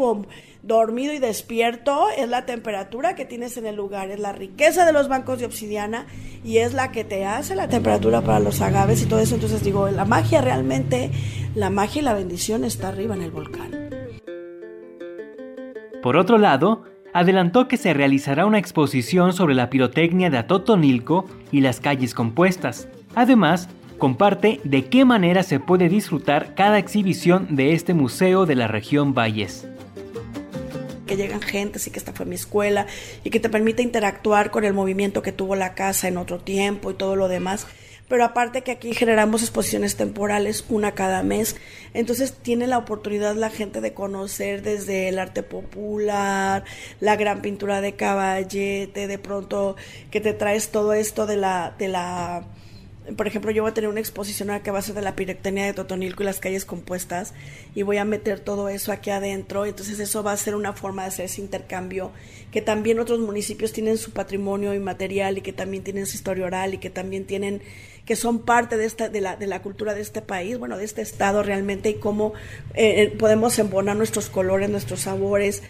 dormido 0.68 1.14
y 1.14 1.18
despierto 1.18 2.06
es 2.16 2.28
la 2.28 2.44
temperatura 2.44 3.14
que 3.14 3.24
tienes 3.24 3.56
en 3.56 3.66
el 3.66 3.74
lugar, 3.74 4.10
es 4.10 4.20
la 4.20 4.32
riqueza 4.32 4.84
de 4.84 4.92
los 4.92 5.08
bancos 5.08 5.40
de 5.40 5.46
obsidiana 5.46 6.06
y 6.44 6.58
es 6.58 6.74
la 6.74 6.92
que 6.92 7.04
te 7.04 7.24
hace 7.24 7.56
la 7.56 7.68
temperatura 7.68 8.20
para 8.20 8.38
los 8.38 8.60
agaves 8.60 9.02
y 9.02 9.06
todo 9.06 9.18
eso. 9.18 9.34
Entonces 9.34 9.64
digo, 9.64 9.88
la 9.88 10.04
magia 10.04 10.42
realmente, 10.42 11.10
la 11.54 11.70
magia 11.70 12.02
y 12.02 12.04
la 12.04 12.12
bendición 12.12 12.64
está 12.64 12.88
arriba 12.88 13.14
en 13.16 13.22
el 13.22 13.30
volcán. 13.30 13.70
Por 16.02 16.16
otro 16.16 16.38
lado, 16.38 16.84
adelantó 17.14 17.66
que 17.66 17.78
se 17.78 17.94
realizará 17.94 18.44
una 18.44 18.58
exposición 18.58 19.32
sobre 19.32 19.54
la 19.54 19.70
pirotecnia 19.70 20.28
de 20.28 20.38
Atotonilco 20.38 21.24
y 21.50 21.62
las 21.62 21.80
calles 21.80 22.14
compuestas. 22.14 22.88
Además, 23.14 23.68
comparte 23.96 24.60
de 24.64 24.84
qué 24.84 25.06
manera 25.06 25.42
se 25.42 25.60
puede 25.60 25.88
disfrutar 25.88 26.54
cada 26.54 26.78
exhibición 26.78 27.56
de 27.56 27.72
este 27.72 27.94
museo 27.94 28.44
de 28.44 28.54
la 28.54 28.68
región 28.68 29.14
Valles 29.14 29.66
que 31.08 31.16
llegan 31.16 31.42
gentes 31.42 31.88
y 31.88 31.90
que 31.90 31.98
esta 31.98 32.12
fue 32.12 32.24
mi 32.26 32.36
escuela 32.36 32.86
y 33.24 33.30
que 33.30 33.40
te 33.40 33.48
permite 33.48 33.82
interactuar 33.82 34.52
con 34.52 34.64
el 34.64 34.74
movimiento 34.74 35.22
que 35.22 35.32
tuvo 35.32 35.56
la 35.56 35.74
casa 35.74 36.06
en 36.06 36.18
otro 36.18 36.38
tiempo 36.38 36.92
y 36.92 36.94
todo 36.94 37.16
lo 37.16 37.26
demás. 37.26 37.66
pero 38.08 38.24
aparte 38.24 38.62
que 38.62 38.70
aquí 38.70 38.94
generamos 38.94 39.42
exposiciones 39.42 39.96
temporales, 39.96 40.64
una 40.70 40.92
cada 40.92 41.22
mes, 41.22 41.56
entonces 41.92 42.32
tiene 42.32 42.66
la 42.66 42.78
oportunidad 42.78 43.34
la 43.34 43.50
gente 43.50 43.82
de 43.82 43.92
conocer 43.92 44.62
desde 44.62 45.08
el 45.08 45.18
arte 45.18 45.42
popular, 45.42 46.64
la 47.00 47.16
gran 47.16 47.42
pintura 47.42 47.82
de 47.82 47.96
caballete, 47.96 49.08
de 49.08 49.18
pronto 49.18 49.76
que 50.10 50.22
te 50.22 50.32
traes 50.32 50.70
todo 50.70 50.94
esto 50.94 51.26
de 51.26 51.36
la, 51.36 51.74
de 51.78 51.88
la 51.88 52.46
por 53.16 53.26
ejemplo, 53.26 53.50
yo 53.50 53.62
voy 53.62 53.70
a 53.70 53.74
tener 53.74 53.88
una 53.88 54.00
exposición 54.00 54.48
que 54.60 54.70
va 54.70 54.78
a 54.78 54.82
ser 54.82 54.94
de 54.94 55.02
la 55.02 55.16
pirotecnia 55.16 55.64
de 55.64 55.72
Totonilco 55.72 56.22
y 56.22 56.26
las 56.26 56.40
calles 56.40 56.64
compuestas 56.64 57.34
y 57.74 57.82
voy 57.82 57.96
a 57.96 58.04
meter 58.04 58.40
todo 58.40 58.68
eso 58.68 58.92
aquí 58.92 59.10
adentro. 59.10 59.66
Entonces 59.66 59.98
eso 60.00 60.22
va 60.22 60.32
a 60.32 60.36
ser 60.36 60.54
una 60.54 60.72
forma 60.72 61.02
de 61.02 61.08
hacer 61.08 61.24
ese 61.26 61.40
intercambio 61.40 62.10
que 62.50 62.62
también 62.62 62.98
otros 62.98 63.20
municipios 63.20 63.72
tienen 63.72 63.98
su 63.98 64.12
patrimonio 64.12 64.74
inmaterial 64.74 65.38
y 65.38 65.40
que 65.40 65.52
también 65.52 65.84
tienen 65.84 66.06
su 66.06 66.16
historia 66.16 66.46
oral 66.46 66.74
y 66.74 66.78
que 66.78 66.90
también 66.90 67.24
tienen 67.24 67.62
que 68.04 68.16
son 68.16 68.38
parte 68.38 68.78
de 68.78 68.86
esta 68.86 69.10
de 69.10 69.20
la, 69.20 69.36
de 69.36 69.46
la 69.46 69.60
cultura 69.60 69.92
de 69.92 70.00
este 70.00 70.22
país, 70.22 70.58
bueno, 70.58 70.78
de 70.78 70.84
este 70.84 71.02
estado 71.02 71.42
realmente 71.42 71.90
y 71.90 71.94
cómo 71.94 72.32
eh, 72.74 73.02
eh, 73.02 73.16
podemos 73.18 73.58
embonar 73.58 73.96
nuestros 73.96 74.30
colores, 74.30 74.70
nuestros 74.70 75.00
sabores 75.00 75.62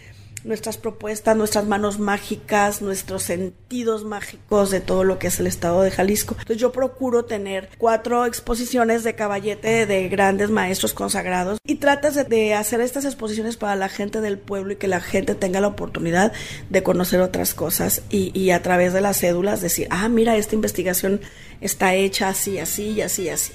nuestras 0.43 0.77
propuestas, 0.77 1.35
nuestras 1.35 1.65
manos 1.65 1.99
mágicas, 1.99 2.81
nuestros 2.81 3.23
sentidos 3.23 4.03
mágicos 4.03 4.71
de 4.71 4.81
todo 4.81 5.03
lo 5.03 5.19
que 5.19 5.27
es 5.27 5.39
el 5.39 5.47
estado 5.47 5.81
de 5.81 5.91
Jalisco. 5.91 6.35
Entonces 6.39 6.57
yo 6.57 6.71
procuro 6.71 7.25
tener 7.25 7.69
cuatro 7.77 8.25
exposiciones 8.25 9.03
de 9.03 9.15
caballete 9.15 9.85
de 9.85 10.09
grandes 10.09 10.49
maestros 10.49 10.93
consagrados 10.93 11.59
y 11.65 11.75
tratas 11.75 12.15
de, 12.29 12.53
hacer 12.53 12.81
estas 12.81 13.05
exposiciones 13.05 13.57
para 13.57 13.75
la 13.75 13.89
gente 13.89 14.21
del 14.21 14.37
pueblo 14.37 14.73
y 14.73 14.75
que 14.77 14.87
la 14.87 15.01
gente 15.01 15.35
tenga 15.35 15.61
la 15.61 15.67
oportunidad 15.67 16.33
de 16.69 16.83
conocer 16.83 17.21
otras 17.21 17.53
cosas 17.53 18.01
y, 18.09 18.49
a 18.51 18.61
través 18.61 18.93
de 18.93 19.01
las 19.01 19.19
cédulas 19.19 19.61
decir, 19.61 19.87
ah, 19.89 20.09
mira, 20.09 20.35
esta 20.35 20.55
investigación 20.55 21.21
está 21.61 21.93
hecha 21.93 22.29
así, 22.29 22.57
así 22.57 22.91
y 22.91 23.01
así 23.01 23.29
así. 23.29 23.53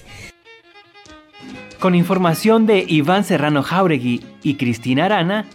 Con 1.81 1.95
información 1.95 2.67
de 2.67 2.85
Iván 2.87 3.25
Serrano 3.25 3.63
Jauregui 3.63 4.25
y 4.43 4.55
Cristina 4.55 5.07
Arana, 5.07 5.47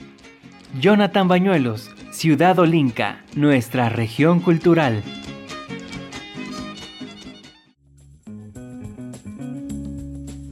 Jonathan 0.77 1.27
Bañuelos, 1.27 1.89
Ciudad 2.11 2.59
Olinca, 2.59 3.23
nuestra 3.35 3.89
región 3.89 4.39
cultural. 4.39 5.03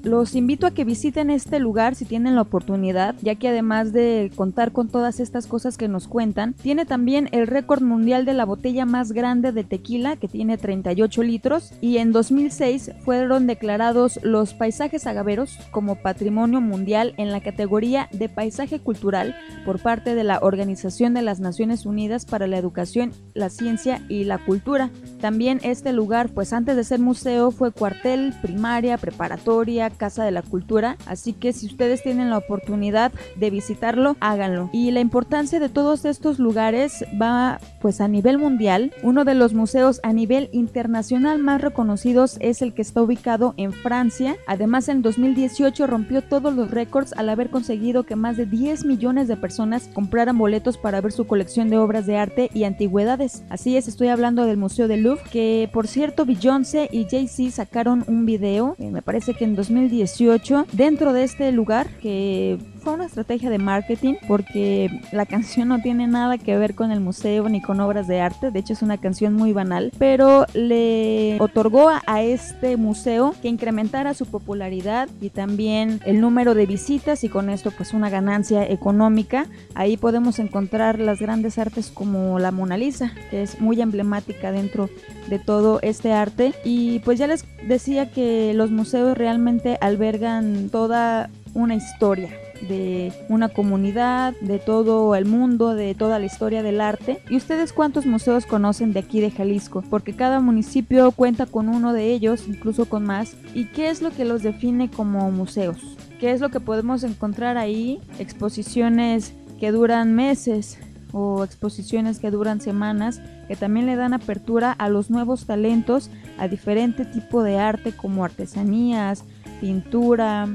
Los 0.08 0.36
invito 0.36 0.65
a 0.65 0.72
que 0.72 0.86
visiten 0.86 1.30
este 1.30 1.60
lugar 1.60 1.93
si 1.93 2.06
tienen 2.06 2.36
la 2.36 2.41
oportunidad, 2.43 3.15
ya 3.22 3.36
que 3.36 3.50
además 3.50 3.91
de 3.91 4.32
contar 4.38 4.72
con 4.72 4.88
todas 4.88 5.20
estas 5.20 5.48
cosas 5.48 5.78
que 5.78 5.89
nos 5.89 6.08
cuentan, 6.08 6.54
tiene 6.54 6.86
también 6.86 7.28
el 7.34 7.46
récord 7.46 7.82
mundial 7.82 8.24
de 8.24 8.34
la 8.34 8.46
botella 8.46 8.86
más 8.86 9.12
grande 9.12 9.52
de 9.52 9.65
tequila, 9.65 10.15
que 10.15 10.30
tiene 10.30 10.58
38 10.58 11.24
litros, 11.24 11.74
y 11.82 11.98
en 11.98 12.13
2006 12.13 12.91
fueron 13.04 13.48
declarados 13.48 14.17
los 14.24 14.54
paisajes 14.54 15.06
agaveros 15.08 15.60
como 15.72 15.96
patrimonio 15.96 16.62
mundial 16.62 17.13
en 17.17 17.34
la 17.34 17.41
categoría 17.41 18.08
de 18.13 18.30
paisaje 18.30 18.80
cultural 18.80 19.36
por 19.65 19.82
parte 19.82 20.15
de 20.15 20.24
la 20.24 20.39
Organización 20.41 21.15
de 21.15 21.22
las 21.22 21.41
Naciones 21.41 21.86
Unidas 21.86 22.26
para 22.26 22.48
la 22.48 22.58
Educación, 22.58 23.12
la 23.34 23.50
Ciencia 23.50 24.02
y 24.08 24.24
la 24.24 24.38
Cultura. 24.38 24.89
También 25.20 25.60
este 25.63 25.91
lugar, 25.91 26.30
pues 26.30 26.54
antes 26.54 26.78
de 26.78 26.86
ser 26.86 27.02
museo, 27.02 27.52
fue 27.52 27.74
cuartel, 27.74 28.34
primaria, 28.41 28.98
preparatoria, 28.98 29.97
Casa 29.98 30.24
de 30.24 30.32
la 30.32 30.42
Cultura, 30.42 30.98
así 31.06 31.34
que 31.34 31.54
si 31.54 31.66
ustedes 31.66 32.04
tienen 32.04 32.30
la 32.30 32.38
oportunidad 32.38 33.12
de 33.36 33.50
visitarlo, 33.50 34.16
háganlo. 34.20 34.70
Y 34.72 34.92
la 34.92 35.00
importancia 35.00 35.60
de 35.60 35.70
todos 35.70 36.06
estos 36.06 36.40
lugares 36.40 37.06
va 37.22 37.60
pues 37.82 38.02
a 38.02 38.08
nivel 38.08 38.38
mundial. 38.38 38.94
Uno 39.04 39.26
de 39.26 39.36
los 39.36 39.54
museos 39.54 40.00
a 40.04 40.14
nivel 40.14 40.50
internacional 40.52 41.40
más 41.40 41.62
reconocidos 41.62 42.38
es 42.40 42.62
el 42.62 42.74
que 42.74 42.82
está 42.82 43.02
ubicado 43.02 43.54
en 43.58 43.74
Francia. 43.74 44.38
Además 44.48 44.90
en 44.90 45.02
2018 45.02 45.88
rompió 45.88 46.22
todos 46.22 46.54
los 46.54 46.72
récords 46.72 47.14
al 47.18 47.30
haber 47.30 47.50
conseguido 47.50 48.04
que 48.04 48.16
más 48.16 48.38
de 48.38 48.46
10 48.46 48.86
millones 48.86 49.28
de 49.28 49.38
personas 49.38 49.90
compraran 49.94 50.38
boletos 50.38 50.78
para 50.78 51.02
ver 51.02 51.12
su 51.12 51.28
colección 51.28 51.70
de 51.70 51.78
obras 51.78 52.06
de 52.06 52.18
arte 52.18 52.50
y 52.54 52.64
antigüedades. 52.64 53.44
Así 53.50 53.78
es, 53.78 53.88
estoy 53.88 54.10
hablando 54.10 54.46
del 54.46 54.58
Museo 54.58 54.88
del 54.88 55.04
Louvre, 55.04 55.24
que 55.32 55.70
por 55.72 55.88
cierto 55.88 56.26
Beyoncé 56.26 56.90
y 56.92 57.06
Jay-Z 57.10 57.52
sacaron 57.52 58.04
un 58.08 58.26
video, 58.26 58.76
eh, 58.80 58.92
me 58.92 59.02
parece 59.02 59.34
que 59.34 59.46
en 59.46 59.56
2018 59.56 59.87
18 59.89 60.67
dentro 60.73 61.13
de 61.13 61.23
este 61.23 61.52
lugar 61.52 61.88
que 62.02 62.58
fue 62.88 62.93
una 62.93 63.06
estrategia 63.06 63.50
de 63.50 63.58
marketing 63.58 64.15
porque 64.28 64.89
la 65.12 65.26
canción 65.26 65.67
no 65.67 65.82
tiene 65.82 66.08
nada 66.08 66.38
que 66.38 66.58
ver 66.58 66.73
con 66.73 66.91
el 66.91 67.02
museo 67.02 67.50
ni 67.50 67.62
con 67.62 67.80
obras 67.80 68.08
de 68.08 68.21
arte, 68.21 68.52
de 68.52 68.60
hecho 68.60 68.73
es 68.73 68.82
una 68.82 68.97
canción 68.97 69.34
muy 69.34 69.52
banal, 69.52 69.91
pero 69.97 70.45
le 70.54 71.38
otorgó 71.39 71.89
a 71.89 72.21
este 72.23 72.78
museo 72.78 73.36
que 73.41 73.50
incrementara 73.50 74.13
su 74.13 74.26
popularidad 74.26 75.10
y 75.19 75.30
también 75.30 76.00
el 76.06 76.21
número 76.21 76.54
de 76.54 76.65
visitas 76.65 77.23
y 77.23 77.30
con 77.30 77.50
esto 77.50 77.71
pues 77.71 77.93
una 77.93 78.10
ganancia 78.10 78.65
económica. 78.65 79.47
Ahí 79.76 79.97
podemos 79.97 80.39
encontrar 80.39 81.00
las 81.00 81.19
grandes 81.19 81.58
artes 81.58 81.91
como 81.91 82.39
la 82.39 82.52
Mona 82.52 82.78
Lisa, 82.78 83.13
que 83.30 83.43
es 83.43 83.60
muy 83.60 83.82
emblemática 83.82 84.52
dentro 84.52 84.89
de 85.30 85.39
todo 85.39 85.80
este 85.82 86.13
arte 86.13 86.54
y 86.63 87.00
pues 87.00 87.19
ya 87.19 87.28
les 87.28 87.45
decía 87.67 88.12
que 88.12 88.54
los 88.54 88.71
museos 88.71 89.17
realmente 89.17 89.77
albergan 89.82 90.70
toda 90.70 91.30
una 91.54 91.76
historia 91.76 92.30
de 92.62 93.13
una 93.30 93.50
comunidad, 93.50 94.34
de 94.42 94.60
todo 94.60 95.16
el 95.16 95.26
mundo, 95.26 95.76
de 95.76 95.96
toda 95.96 96.20
la 96.20 96.26
historia 96.26 96.63
del 96.63 96.82
arte. 96.82 97.20
¿Y 97.30 97.38
ustedes 97.38 97.74
cuántos 97.74 98.06
museos 98.06 98.46
conocen 98.46 98.94
de 98.94 99.00
aquí 99.00 99.22
de 99.22 99.32
Jalisco? 99.32 99.84
Porque 99.90 100.16
cada 100.16 100.40
municipio 100.40 101.12
cuenta 101.12 101.46
con 101.46 101.70
uno 101.70 101.94
de 101.94 102.12
ellos, 102.13 102.48
incluso 102.48 102.86
con 102.86 103.06
más. 103.06 103.36
¿Y 103.54 103.66
qué 103.66 103.90
es 103.90 104.02
lo 104.02 104.12
que 104.12 104.26
los 104.26 104.44
define 104.44 104.90
como 104.90 105.32
museos? 105.32 105.78
¿Qué 106.20 106.32
es 106.32 106.42
lo 106.42 106.50
que 106.50 106.60
podemos 106.60 107.04
encontrar 107.04 107.58
ahí? 107.58 108.00
Exposiciones 108.20 109.34
que 109.60 109.72
duran 109.72 110.16
meses 110.16 110.80
o 111.12 111.43
exposiciones 111.43 112.20
que 112.20 112.32
duran 112.32 112.62
semanas, 112.62 113.22
que 113.48 113.56
también 113.56 113.86
le 113.86 113.96
dan 113.96 114.13
apertura 114.13 114.72
a 114.72 114.89
los 114.89 115.10
nuevos 115.10 115.46
talentos, 115.46 116.10
a 116.38 116.48
diferente 116.48 117.06
tipo 117.06 117.43
de 117.43 117.58
arte 117.58 117.91
como 117.91 118.24
artesanías, 118.26 119.24
pintura, 119.62 120.48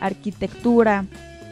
arquitectura, 0.00 1.06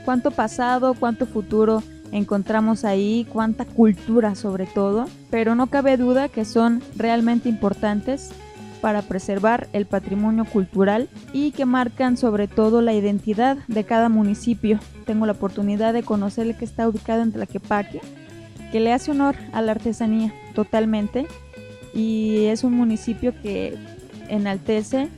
cuánto 0.05 0.31
pasado, 0.31 0.95
cuánto 0.95 1.27
futuro 1.27 1.83
encontramos 2.12 2.85
ahí, 2.85 3.27
cuánta 3.33 3.65
cultura 3.65 4.35
sobre 4.35 4.67
todo, 4.67 5.07
pero 5.31 5.55
no 5.55 5.69
cabe 5.69 5.97
duda 5.97 6.29
que 6.29 6.45
son 6.45 6.83
realmente 6.97 7.49
importantes 7.49 8.31
para 8.83 9.01
preservar 9.03 9.69
el 9.73 9.87
patrimonio 9.87 10.45
cultural 10.45 11.09
y 11.33 11.53
que 11.53 11.65
marcan 11.65 12.17
sobre 12.17 12.49
todo 12.49 12.83
la 12.83 12.93
identidad 12.93 13.57
de 13.69 13.85
cada 13.85 14.09
municipio. 14.09 14.81
Tengo 15.07 15.25
la 15.25 15.33
oportunidad 15.33 15.93
de 15.93 16.03
conocer 16.03 16.49
el 16.49 16.57
que 16.57 16.65
está 16.65 16.88
ubicado 16.88 17.23
en 17.23 17.33
Tlaquepaque, 17.33 18.01
que 18.73 18.81
le 18.81 18.93
hace 18.93 19.11
honor 19.11 19.37
a 19.53 19.61
la 19.63 19.73
artesanía 19.73 20.33
totalmente 20.55 21.27
y 21.95 22.47
es 22.47 22.65
un 22.65 22.73
municipio 22.73 23.35
que 23.43 23.77
enaltece 24.29 25.09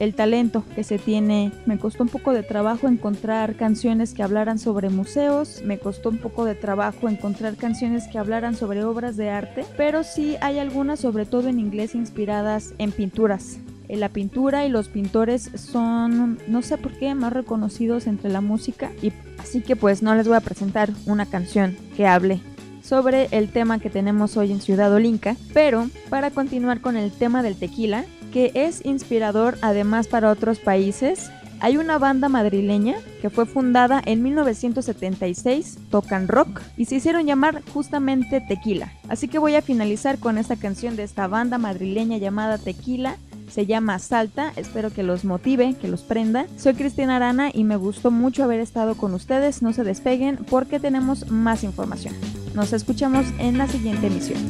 el 0.00 0.14
talento 0.14 0.64
que 0.74 0.82
se 0.82 0.98
tiene. 0.98 1.52
Me 1.66 1.78
costó 1.78 2.02
un 2.02 2.08
poco 2.08 2.32
de 2.32 2.42
trabajo 2.42 2.88
encontrar 2.88 3.54
canciones 3.54 4.14
que 4.14 4.22
hablaran 4.22 4.58
sobre 4.58 4.88
museos, 4.88 5.62
me 5.64 5.78
costó 5.78 6.08
un 6.08 6.18
poco 6.18 6.44
de 6.44 6.54
trabajo 6.54 7.08
encontrar 7.08 7.56
canciones 7.56 8.08
que 8.08 8.18
hablaran 8.18 8.56
sobre 8.56 8.82
obras 8.84 9.16
de 9.16 9.30
arte, 9.30 9.64
pero 9.76 10.02
sí 10.02 10.36
hay 10.40 10.58
algunas, 10.58 10.98
sobre 10.98 11.26
todo 11.26 11.48
en 11.48 11.60
inglés, 11.60 11.94
inspiradas 11.94 12.74
en 12.78 12.90
pinturas. 12.90 13.58
Eh, 13.88 13.96
la 13.96 14.08
pintura 14.08 14.64
y 14.64 14.70
los 14.70 14.88
pintores 14.88 15.50
son, 15.54 16.38
no 16.48 16.62
sé 16.62 16.78
por 16.78 16.92
qué, 16.92 17.14
más 17.14 17.34
reconocidos 17.34 18.06
entre 18.06 18.30
la 18.30 18.40
música 18.40 18.90
y 19.02 19.12
así 19.38 19.60
que 19.60 19.76
pues 19.76 20.02
no 20.02 20.14
les 20.14 20.26
voy 20.26 20.38
a 20.38 20.40
presentar 20.40 20.90
una 21.06 21.26
canción 21.26 21.76
que 21.94 22.06
hable 22.06 22.40
sobre 22.84 23.28
el 23.30 23.48
tema 23.48 23.78
que 23.78 23.90
tenemos 23.90 24.36
hoy 24.36 24.52
en 24.52 24.60
Ciudad 24.60 24.92
Olinca, 24.92 25.36
pero 25.52 25.88
para 26.10 26.30
continuar 26.30 26.80
con 26.80 26.96
el 26.96 27.10
tema 27.10 27.42
del 27.42 27.56
tequila, 27.56 28.04
que 28.32 28.52
es 28.54 28.84
inspirador 28.84 29.56
además 29.62 30.06
para 30.06 30.30
otros 30.30 30.58
países. 30.58 31.30
Hay 31.60 31.78
una 31.78 31.98
banda 31.98 32.28
madrileña 32.28 32.96
que 33.22 33.30
fue 33.30 33.46
fundada 33.46 34.02
en 34.04 34.22
1976, 34.22 35.78
tocan 35.88 36.28
rock 36.28 36.60
y 36.76 36.84
se 36.84 36.96
hicieron 36.96 37.24
llamar 37.26 37.62
justamente 37.72 38.42
Tequila. 38.42 38.92
Así 39.08 39.28
que 39.28 39.38
voy 39.38 39.54
a 39.54 39.62
finalizar 39.62 40.18
con 40.18 40.36
esta 40.36 40.56
canción 40.56 40.94
de 40.94 41.04
esta 41.04 41.26
banda 41.26 41.56
madrileña 41.56 42.18
llamada 42.18 42.58
Tequila. 42.58 43.16
Se 43.54 43.66
llama 43.66 44.00
Salta, 44.00 44.52
espero 44.56 44.92
que 44.92 45.04
los 45.04 45.24
motive, 45.24 45.76
que 45.80 45.86
los 45.86 46.02
prenda. 46.02 46.46
Soy 46.58 46.74
Cristina 46.74 47.16
Arana 47.16 47.50
y 47.54 47.62
me 47.62 47.76
gustó 47.76 48.10
mucho 48.10 48.42
haber 48.42 48.58
estado 48.58 48.96
con 48.96 49.14
ustedes. 49.14 49.62
No 49.62 49.72
se 49.72 49.84
despeguen 49.84 50.38
porque 50.50 50.80
tenemos 50.80 51.30
más 51.30 51.62
información. 51.62 52.14
Nos 52.54 52.72
escuchamos 52.72 53.26
en 53.38 53.56
la 53.56 53.68
siguiente 53.68 54.08
emisión. 54.08 54.40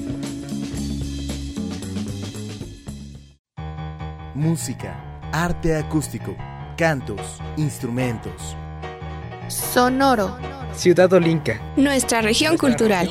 música, 4.34 5.20
arte 5.32 5.76
acústico, 5.76 6.36
cantos, 6.76 7.38
instrumentos. 7.56 8.56
Sonoro. 9.48 10.36
Ciudad 10.74 11.12
Olinca. 11.12 11.60
Nuestra 11.76 12.20
región 12.20 12.56
cultural. 12.58 13.08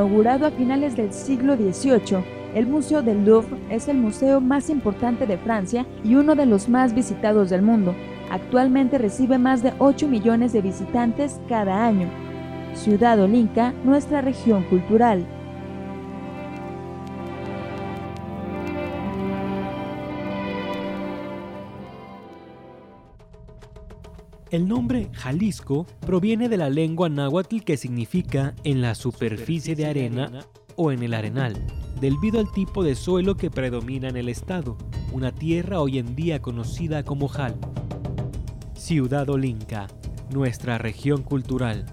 Inaugurado 0.00 0.46
a 0.46 0.50
finales 0.50 0.96
del 0.96 1.12
siglo 1.12 1.56
XVIII, 1.56 2.24
el 2.54 2.66
Museo 2.66 3.02
del 3.02 3.26
Louvre 3.26 3.58
es 3.68 3.86
el 3.86 3.98
museo 3.98 4.40
más 4.40 4.70
importante 4.70 5.26
de 5.26 5.36
Francia 5.36 5.84
y 6.02 6.14
uno 6.14 6.34
de 6.34 6.46
los 6.46 6.70
más 6.70 6.94
visitados 6.94 7.50
del 7.50 7.60
mundo. 7.60 7.94
Actualmente 8.30 8.96
recibe 8.96 9.36
más 9.36 9.62
de 9.62 9.74
8 9.78 10.08
millones 10.08 10.54
de 10.54 10.62
visitantes 10.62 11.38
cada 11.50 11.86
año. 11.86 12.08
Ciudad 12.72 13.20
Olinca, 13.20 13.74
nuestra 13.84 14.22
región 14.22 14.62
cultural. 14.70 15.26
El 24.50 24.66
nombre 24.66 25.10
Jalisco 25.12 25.86
proviene 26.00 26.48
de 26.48 26.56
la 26.56 26.68
lengua 26.68 27.08
náhuatl 27.08 27.60
que 27.60 27.76
significa 27.76 28.52
en 28.64 28.80
la 28.80 28.96
superficie 28.96 29.76
de 29.76 29.86
arena 29.86 30.44
o 30.74 30.90
en 30.90 31.04
el 31.04 31.14
arenal, 31.14 31.54
debido 32.00 32.40
al 32.40 32.50
tipo 32.50 32.82
de 32.82 32.96
suelo 32.96 33.36
que 33.36 33.48
predomina 33.48 34.08
en 34.08 34.16
el 34.16 34.28
estado, 34.28 34.76
una 35.12 35.30
tierra 35.30 35.80
hoy 35.80 35.98
en 35.98 36.16
día 36.16 36.42
conocida 36.42 37.04
como 37.04 37.28
Jal. 37.28 37.56
Ciudad 38.74 39.30
Olinca, 39.30 39.86
nuestra 40.30 40.78
región 40.78 41.22
cultural. 41.22 41.86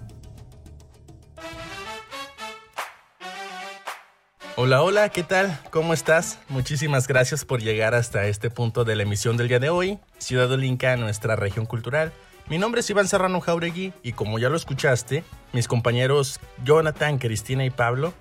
Hola, 4.56 4.82
hola, 4.82 5.10
¿qué 5.10 5.22
tal? 5.22 5.60
¿Cómo 5.70 5.94
estás? 5.94 6.40
Muchísimas 6.48 7.06
gracias 7.06 7.44
por 7.44 7.62
llegar 7.62 7.94
hasta 7.94 8.26
este 8.26 8.50
punto 8.50 8.84
de 8.84 8.96
la 8.96 9.04
emisión 9.04 9.36
del 9.36 9.46
día 9.46 9.60
de 9.60 9.70
hoy. 9.70 10.00
Ciudad 10.18 10.50
Olinca, 10.50 10.96
nuestra 10.96 11.36
región 11.36 11.64
cultural. 11.64 12.12
Mi 12.50 12.56
nombre 12.56 12.80
es 12.80 12.88
Iván 12.88 13.08
Serrano 13.08 13.42
Jauregui 13.42 13.92
y 14.02 14.12
como 14.12 14.38
ya 14.38 14.48
lo 14.48 14.56
escuchaste, 14.56 15.22
mis 15.52 15.68
compañeros 15.68 16.40
Jonathan, 16.64 17.18
Cristina 17.18 17.66
y 17.66 17.70
Pablo 17.70 18.14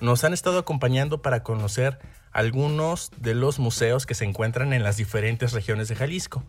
nos 0.00 0.24
han 0.24 0.32
estado 0.32 0.58
acompañando 0.58 1.20
para 1.20 1.42
conocer 1.42 1.98
algunos 2.32 3.10
de 3.18 3.34
los 3.34 3.58
museos 3.58 4.06
que 4.06 4.14
se 4.14 4.24
encuentran 4.24 4.72
en 4.72 4.82
las 4.82 4.96
diferentes 4.96 5.52
regiones 5.52 5.88
de 5.88 5.96
Jalisco. 5.96 6.42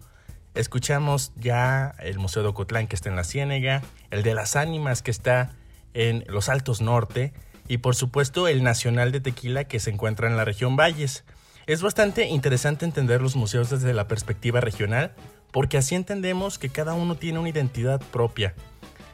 Escuchamos 0.53 1.33
ya 1.35 1.93
el 1.99 2.19
Museo 2.19 2.41
de 2.41 2.47
Ocotlán 2.47 2.87
que 2.87 2.95
está 2.95 3.09
en 3.09 3.17
la 3.17 3.25
Ciénega, 3.25 3.81
el 4.11 4.23
de 4.23 4.33
las 4.33 4.55
Ánimas 4.55 5.01
que 5.01 5.11
está 5.11 5.57
en 5.93 6.23
los 6.29 6.47
Altos 6.47 6.79
Norte 6.79 7.33
y 7.67 7.79
por 7.79 7.97
supuesto 7.97 8.47
el 8.47 8.63
Nacional 8.63 9.11
de 9.11 9.19
Tequila 9.19 9.65
que 9.65 9.81
se 9.81 9.89
encuentra 9.89 10.29
en 10.29 10.37
la 10.37 10.45
región 10.45 10.77
Valles. 10.77 11.25
Es 11.67 11.81
bastante 11.81 12.27
interesante 12.27 12.85
entender 12.85 13.21
los 13.21 13.35
museos 13.35 13.69
desde 13.69 13.93
la 13.93 14.07
perspectiva 14.07 14.61
regional 14.61 15.13
porque 15.55 15.77
así 15.77 15.95
entendemos 15.95 16.59
que 16.59 16.67
cada 16.67 16.95
uno 16.95 17.15
tiene 17.15 17.39
una 17.39 17.47
identidad 17.47 18.01
propia. 18.11 18.53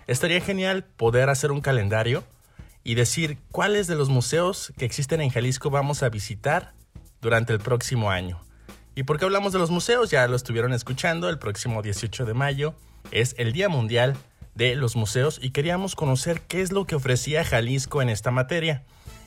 Estaría 0.07 0.41
genial 0.41 0.83
poder 0.83 1.29
hacer 1.29 1.51
un 1.51 1.61
calendario 1.61 2.23
y 2.83 2.95
decir 2.95 3.37
cuáles 3.51 3.85
de 3.85 3.93
los 3.93 4.09
museos 4.09 4.73
que 4.75 4.85
existen 4.85 5.21
en 5.21 5.29
Jalisco 5.29 5.69
vamos 5.69 6.01
a 6.01 6.09
visitar 6.09 6.73
durante 7.21 7.53
el 7.53 7.59
próximo 7.59 8.09
año. 8.09 8.41
¿Y 8.95 9.03
por 9.03 9.19
qué 9.19 9.25
hablamos 9.25 9.53
de 9.53 9.59
los 9.59 9.69
museos? 9.69 10.09
Ya 10.09 10.27
lo 10.27 10.35
estuvieron 10.35 10.73
escuchando, 10.73 11.29
el 11.29 11.37
próximo 11.37 11.83
18 11.83 12.25
de 12.25 12.33
mayo 12.33 12.73
es 13.11 13.35
el 13.37 13.51
Día 13.51 13.69
Mundial 13.69 14.17
de 14.55 14.75
los 14.75 14.95
Museos 14.95 15.39
y 15.39 15.51
queríamos 15.51 15.93
conocer 15.93 16.41
qué 16.47 16.61
es 16.61 16.71
lo 16.71 16.87
que 16.87 16.95
ofrecía 16.95 17.45
Jalisco 17.45 18.01
en 18.01 18.09
esta 18.09 18.31
materia. 18.31 18.81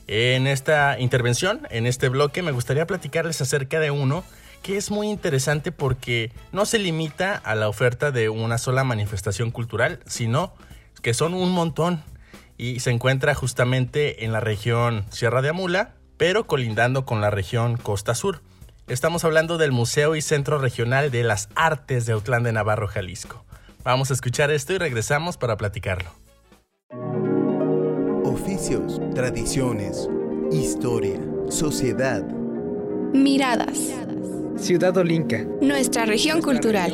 En 0.07 0.47
esta 0.47 0.99
intervención, 0.99 1.65
en 1.69 1.87
este 1.87 2.09
bloque, 2.09 2.41
me 2.41 2.51
gustaría 2.51 2.85
platicarles 2.85 3.39
acerca 3.39 3.79
de 3.79 3.89
uno 3.89 4.25
que 4.65 4.77
es 4.77 4.89
muy 4.89 5.11
interesante 5.11 5.71
porque 5.71 6.31
no 6.51 6.65
se 6.65 6.79
limita 6.79 7.35
a 7.35 7.53
la 7.53 7.69
oferta 7.69 8.09
de 8.09 8.29
una 8.29 8.57
sola 8.57 8.83
manifestación 8.83 9.51
cultural, 9.51 9.99
sino 10.07 10.55
que 11.03 11.13
son 11.13 11.35
un 11.35 11.51
montón 11.51 12.01
y 12.57 12.79
se 12.79 12.89
encuentra 12.89 13.35
justamente 13.35 14.25
en 14.25 14.31
la 14.31 14.39
región 14.39 15.05
Sierra 15.11 15.43
de 15.43 15.49
Amula, 15.49 15.93
pero 16.17 16.47
colindando 16.47 17.05
con 17.05 17.21
la 17.21 17.29
región 17.29 17.77
Costa 17.77 18.15
Sur. 18.15 18.41
Estamos 18.87 19.23
hablando 19.23 19.59
del 19.59 19.71
Museo 19.71 20.15
y 20.15 20.23
Centro 20.23 20.57
Regional 20.57 21.11
de 21.11 21.23
las 21.23 21.47
Artes 21.53 22.07
de 22.07 22.13
Autlán 22.13 22.41
de 22.41 22.51
Navarro, 22.51 22.87
Jalisco. 22.87 23.45
Vamos 23.83 24.09
a 24.09 24.15
escuchar 24.15 24.49
esto 24.49 24.73
y 24.73 24.79
regresamos 24.79 25.37
para 25.37 25.57
platicarlo. 25.57 26.09
Oficios, 28.23 28.99
tradiciones, 29.13 30.09
historia, 30.51 31.19
sociedad. 31.49 32.23
Miradas. 33.13 33.91
Ciudad 34.57 34.95
Olinca. 34.97 35.45
Nuestra 35.61 36.05
región 36.05 36.41
cultural. 36.41 36.93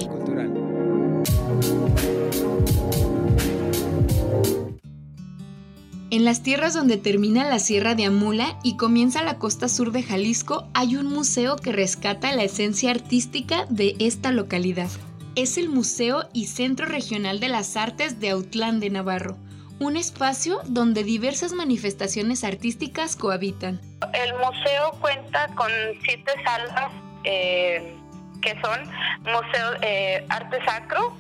En 6.10 6.26
las 6.26 6.42
tierras 6.42 6.74
donde 6.74 6.98
termina 6.98 7.48
la 7.48 7.60
Sierra 7.60 7.94
de 7.94 8.06
Amula 8.06 8.60
y 8.64 8.78
comienza 8.78 9.24
la 9.24 9.38
costa 9.38 9.70
sur 9.70 9.92
de 9.92 10.02
Jalisco 10.02 10.68
hay 10.74 10.96
un 10.96 11.06
museo 11.06 11.56
que 11.56 11.72
rescata 11.72 12.36
la 12.36 12.44
esencia 12.44 12.90
artística 12.90 13.66
de 13.70 13.96
esta 14.00 14.32
localidad. 14.32 14.90
Es 15.36 15.58
el 15.58 15.70
Museo 15.70 16.28
y 16.34 16.48
Centro 16.48 16.88
Regional 16.88 17.40
de 17.40 17.48
las 17.48 17.78
Artes 17.78 18.20
de 18.20 18.32
Autlán 18.32 18.80
de 18.80 18.90
Navarro, 18.90 19.38
un 19.80 19.98
espacio 19.98 20.60
donde 20.66 21.04
diversas 21.04 21.54
manifestaciones 21.54 22.44
artísticas 22.44 23.16
cohabitan. 23.16 23.80
El 24.14 24.34
museo 24.34 24.92
cuenta 25.00 25.48
con 25.56 25.70
siete 26.04 26.32
salas 26.44 26.92
eh, 27.24 27.96
que 28.42 28.60
son 28.62 28.84
Museo 29.24 29.74
eh, 29.82 30.26
Arte 30.30 30.64
Sacro, 30.66 31.18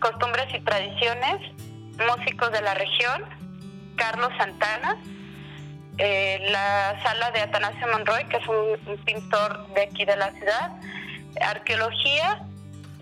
Costumbres 0.00 0.46
y 0.54 0.60
Tradiciones, 0.60 1.40
Músicos 1.98 2.52
de 2.52 2.60
la 2.60 2.74
Región, 2.74 3.24
Carlos 3.96 4.32
Santana, 4.36 4.96
eh, 5.98 6.46
la 6.50 7.00
sala 7.02 7.30
de 7.30 7.40
Atanasio 7.40 7.86
Monroy, 7.88 8.24
que 8.28 8.36
es 8.36 8.46
un, 8.46 8.98
pintor 9.04 9.66
de 9.74 9.82
aquí 9.82 10.04
de 10.04 10.16
la 10.16 10.30
ciudad, 10.32 10.72
arqueología, 11.40 12.42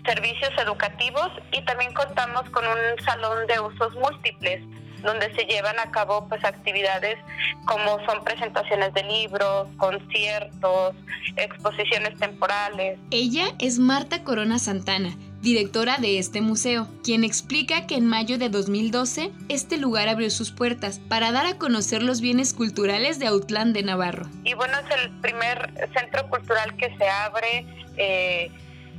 servicios 0.05 0.51
educativos 0.57 1.31
y 1.51 1.61
también 1.63 1.93
contamos 1.93 2.49
con 2.51 2.65
un 2.65 3.03
salón 3.03 3.47
de 3.47 3.59
usos 3.59 3.95
múltiples 3.95 4.61
donde 5.05 5.33
se 5.33 5.45
llevan 5.45 5.79
a 5.79 5.91
cabo 5.91 6.27
pues 6.27 6.43
actividades 6.43 7.17
como 7.65 8.03
son 8.05 8.23
presentaciones 8.23 8.93
de 8.93 9.03
libros, 9.03 9.67
conciertos, 9.77 10.95
exposiciones 11.37 12.17
temporales. 12.19 12.99
Ella 13.11 13.45
es 13.59 13.79
Marta 13.79 14.23
Corona 14.23 14.59
Santana, 14.59 15.15
directora 15.41 15.97
de 15.97 16.19
este 16.19 16.41
museo, 16.41 16.87
quien 17.03 17.23
explica 17.23 17.87
que 17.87 17.95
en 17.95 18.05
mayo 18.05 18.37
de 18.37 18.49
2012 18.49 19.31
este 19.47 19.77
lugar 19.77 20.09
abrió 20.09 20.29
sus 20.29 20.51
puertas 20.51 20.99
para 20.99 21.31
dar 21.31 21.45
a 21.45 21.57
conocer 21.57 22.01
los 22.03 22.19
bienes 22.19 22.53
culturales 22.53 23.19
de 23.19 23.27
Autlán 23.27 23.71
de 23.71 23.83
Navarro. 23.83 24.27
Y 24.43 24.53
bueno, 24.55 24.73
es 24.79 25.03
el 25.03 25.11
primer 25.21 25.71
centro 25.97 26.27
cultural 26.29 26.75
que 26.77 26.95
se 26.97 27.07
abre. 27.07 27.65
Eh, 27.97 28.51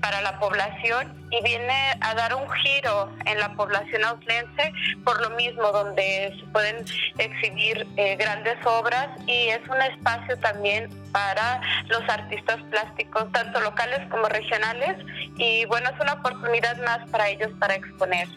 para 0.06 0.22
la 0.22 0.38
población 0.38 1.12
y 1.32 1.42
viene 1.42 1.74
a 2.00 2.14
dar 2.14 2.32
un 2.36 2.48
giro 2.48 3.10
en 3.24 3.40
la 3.40 3.52
población 3.54 4.04
autlense 4.04 4.72
por 5.02 5.20
lo 5.20 5.30
mismo 5.30 5.72
donde 5.72 6.32
se 6.38 6.46
pueden 6.52 6.84
exhibir 7.18 7.84
eh, 7.96 8.14
grandes 8.14 8.54
obras 8.64 9.08
y 9.26 9.48
es 9.48 9.58
un 9.68 9.82
espacio 9.82 10.38
también 10.38 10.88
para 11.10 11.60
los 11.88 12.08
artistas 12.08 12.58
plásticos 12.70 13.32
tanto 13.32 13.60
locales 13.60 13.98
como 14.08 14.28
regionales 14.28 14.96
y 15.38 15.64
bueno 15.64 15.90
es 15.90 16.00
una 16.00 16.12
oportunidad 16.12 16.76
más 16.76 17.00
para 17.10 17.28
ellos 17.28 17.50
para 17.58 17.74
exponer. 17.74 18.28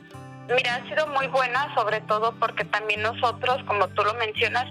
Mira, 0.56 0.76
ha 0.76 0.89
sido 0.89 1.06
muy 1.08 1.28
buena, 1.28 1.74
sobre 1.76 2.02
todo 2.02 2.34
porque 2.39 2.66
también 2.66 3.04
nosotros, 3.04 3.64
como 3.68 3.88
tú 3.89 4.04
lo 4.04 4.16
mencionas, 4.16 4.66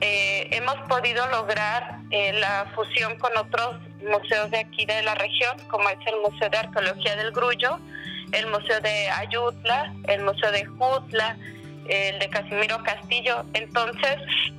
eh, 0.00 0.48
hemos 0.50 0.74
podido 0.88 1.24
lograr 1.28 1.98
eh, 2.10 2.32
la 2.32 2.66
fusión 2.74 3.16
con 3.18 3.30
otros 3.36 3.76
museos 4.04 4.50
de 4.50 4.58
aquí 4.58 4.84
de 4.84 5.02
la 5.02 5.14
región, 5.14 5.56
como 5.68 5.88
es 5.90 5.98
el 6.06 6.20
Museo 6.28 6.50
de 6.50 6.58
Arqueología 6.58 7.14
del 7.14 7.30
Grullo, 7.30 7.78
el 8.32 8.46
Museo 8.48 8.80
de 8.80 9.10
Ayutla, 9.10 9.94
el 10.08 10.22
Museo 10.22 10.50
de 10.50 10.64
Jutla, 10.64 11.36
el 11.88 12.18
de 12.18 12.28
Casimiro 12.28 12.82
Castillo. 12.82 13.44
Entonces, 13.54 14.16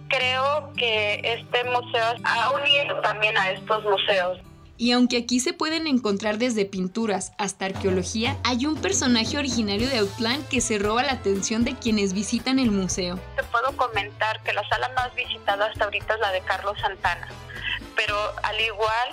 creo 0.08 0.72
que 0.78 1.20
este 1.24 1.64
museo 1.66 2.16
ha 2.24 2.52
unido 2.52 3.02
también 3.02 3.38
a 3.38 3.52
estos 3.52 3.84
museos. 3.84 4.40
Y 4.78 4.92
aunque 4.92 5.18
aquí 5.18 5.40
se 5.40 5.54
pueden 5.54 5.88
encontrar 5.88 6.38
desde 6.38 6.66
pinturas 6.66 7.32
hasta 7.38 7.66
arqueología, 7.66 8.38
hay 8.44 8.66
un 8.66 8.76
personaje 8.76 9.38
originario 9.38 9.88
de 9.88 10.00
Autlán 10.00 10.44
que 10.50 10.62
se 10.62 10.80
roba 10.80 11.04
la 11.04 11.14
atención 11.14 11.64
de 11.64 11.76
quienes 11.76 12.14
visitan 12.14 12.60
el 12.60 12.72
museo. 12.72 13.20
Te 13.36 13.44
puedo 13.44 13.76
comentar 13.78 14.42
que 14.44 14.54
la 14.54 14.68
sala 14.70 14.90
más 14.96 15.14
visitada 15.16 15.68
hasta 15.68 15.86
ahorita 15.86 16.16
es 16.16 16.20
la 16.20 16.32
de 16.32 16.42
Carlos 16.42 16.78
Santana 16.82 17.28
pero 17.96 18.16
al 18.44 18.60
igual 18.60 19.10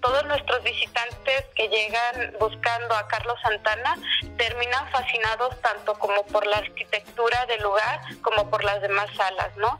todos 0.00 0.24
nuestros 0.26 0.62
visitantes 0.64 1.44
que 1.54 1.68
llegan 1.68 2.34
buscando 2.38 2.94
a 2.94 3.06
Carlos 3.08 3.38
Santana 3.42 3.96
terminan 4.36 4.90
fascinados 4.90 5.60
tanto 5.60 5.94
como 5.94 6.22
por 6.26 6.46
la 6.46 6.58
arquitectura 6.58 7.46
del 7.46 7.62
lugar 7.62 8.00
como 8.22 8.50
por 8.50 8.64
las 8.64 8.80
demás 8.82 9.08
salas, 9.16 9.56
¿no? 9.56 9.78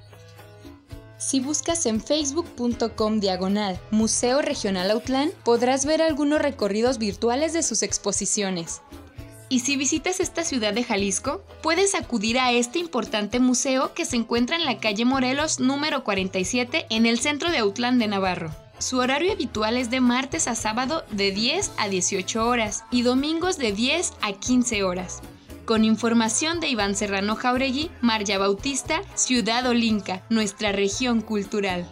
Si 1.25 1.39
buscas 1.39 1.87
en 1.87 2.01
facebook.com 2.01 3.21
diagonal 3.21 3.81
Museo 3.93 4.43
Regional 4.43 4.91
Autlán, 4.91 5.31
podrás 5.45 5.87
ver 5.87 6.03
algunos 6.03 6.43
recorridos 6.43 6.99
virtuales 6.99 7.53
de 7.53 7.63
sus 7.63 7.83
exposiciones. 7.85 8.83
Y 9.49 9.61
si 9.61 9.77
visitas 9.77 10.19
esta 10.19 10.43
ciudad 10.45 10.75
de 10.75 10.83
Jalisco, 10.83 11.45
puedes 11.63 11.95
acudir 11.95 12.41
a 12.41 12.51
este 12.51 12.81
importante 12.81 13.39
museo 13.39 13.95
que 13.95 14.05
se 14.05 14.17
encuentra 14.17 14.57
en 14.57 14.65
la 14.65 14.79
calle 14.79 15.05
Morelos 15.05 15.61
número 15.61 16.03
47 16.03 16.87
en 16.91 17.07
el 17.07 17.21
centro 17.21 17.51
de 17.51 17.59
Autlán 17.59 18.01
de 18.01 18.09
Navarro. 18.09 18.51
Su 18.79 18.99
horario 18.99 19.33
habitual 19.33 19.77
es 19.77 19.91
de 19.91 20.01
martes 20.01 20.49
a 20.49 20.57
sábado 20.57 21.05
de 21.13 21.31
10 21.31 21.71
a 21.77 21.89
18 21.89 22.47
horas 22.49 22.83
y 22.91 23.03
domingos 23.03 23.59
de 23.59 23.73
10 23.73 24.15
a 24.23 24.33
15 24.33 24.83
horas. 24.83 25.23
Con 25.65 25.85
información 25.85 26.59
de 26.59 26.69
Iván 26.69 26.97
Serrano 26.97 27.37
Jauregui, 27.37 27.91
Marya 28.01 28.37
Bautista, 28.37 29.01
Ciudad 29.15 29.65
Olinca, 29.67 30.23
nuestra 30.29 30.73
región 30.73 31.21
cultural. 31.21 31.89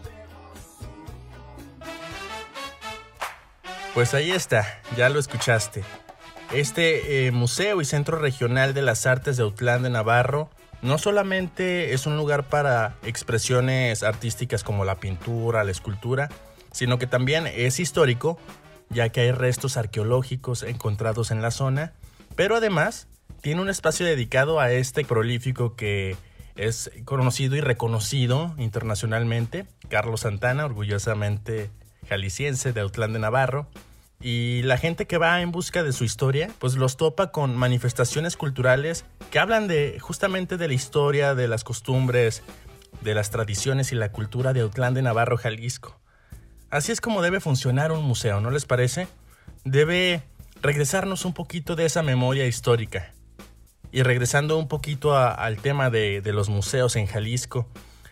Pues 3.95 4.13
ahí 4.15 4.33
está, 4.33 4.81
ya 4.97 5.09
lo 5.09 5.21
escuchaste. 5.21 5.85
Este 6.53 7.27
eh, 7.27 7.31
Museo 7.31 7.81
y 7.81 7.85
Centro 7.85 8.19
Regional 8.19 8.75
de 8.75 8.83
las 8.83 9.07
Artes 9.07 9.37
de 9.37 9.45
Autlán 9.45 9.85
de 9.85 9.91
Navarro 9.91 10.51
no 10.83 10.99
solamente 10.99 11.93
es 11.93 12.07
un 12.07 12.17
lugar 12.17 12.49
para 12.49 12.97
expresiones 13.05 14.03
artísticas 14.03 14.65
como 14.65 14.85
la 14.85 14.99
pintura, 14.99 15.63
la 15.63 15.71
escultura, 15.71 16.29
sino 16.73 16.99
que 16.99 17.07
también 17.07 17.47
es 17.47 17.79
histórico, 17.79 18.37
ya 18.89 19.11
que 19.11 19.21
hay 19.21 19.31
restos 19.31 19.77
arqueológicos 19.77 20.65
encontrados 20.65 21.31
en 21.31 21.41
la 21.41 21.53
zona, 21.53 21.93
pero 22.35 22.57
además 22.57 23.07
tiene 23.41 23.61
un 23.61 23.71
espacio 23.71 24.07
dedicado 24.07 24.61
a 24.61 24.71
este 24.71 25.05
prolífico 25.05 25.75
que 25.75 26.17
es 26.57 26.91
conocido 27.05 27.57
y 27.57 27.61
reconocido 27.61 28.55
internacionalmente, 28.59 29.67
Carlos 29.89 30.21
Santana, 30.21 30.67
orgullosamente 30.67 31.71
jalisciense 32.09 32.73
de 32.73 32.81
Autlán 32.81 33.13
de 33.13 33.19
Navarro. 33.19 33.69
Y 34.21 34.61
la 34.65 34.77
gente 34.77 35.07
que 35.07 35.17
va 35.17 35.41
en 35.41 35.51
busca 35.51 35.83
de 35.83 35.93
su 35.93 36.05
historia, 36.05 36.51
pues 36.59 36.75
los 36.75 36.99
topa 36.99 37.33
con 37.33 37.57
manifestaciones 37.57 38.37
culturales 38.37 39.07
que 39.31 39.39
hablan 39.39 39.67
de 39.67 39.99
justamente 39.99 40.59
de 40.59 40.69
la 40.69 40.75
historia, 40.75 41.35
de 41.35 41.49
las 41.49 41.65
costumbres, 41.65 42.43
de 43.01 43.15
las 43.15 43.31
tradiciones 43.31 43.93
y 43.93 43.95
la 43.95 44.13
cultura 44.13 44.53
de 44.53 44.61
Autlán 44.61 44.93
de 44.93 45.01
Navarro, 45.01 45.39
Jalisco. 45.39 45.99
Así 46.69 46.93
es 46.93 47.01
como 47.01 47.23
debe 47.23 47.41
funcionar 47.41 47.93
un 47.93 48.05
museo, 48.05 48.43
¿no 48.43 48.51
les 48.51 48.67
parece? 48.67 49.09
Debe 49.65 50.23
regresarnos 50.61 51.25
un 51.25 51.33
poquito 51.33 51.75
de 51.75 51.87
esa 51.87 52.03
memoria 52.03 52.47
histórica 52.47 53.15
y 53.93 54.03
regresando 54.03 54.57
un 54.57 54.69
poquito 54.69 55.17
al 55.17 55.57
tema 55.57 55.91
de, 55.91 56.23
los 56.27 56.49
museos 56.49 56.97
en 56.97 57.07
Jalisco, 57.07 57.67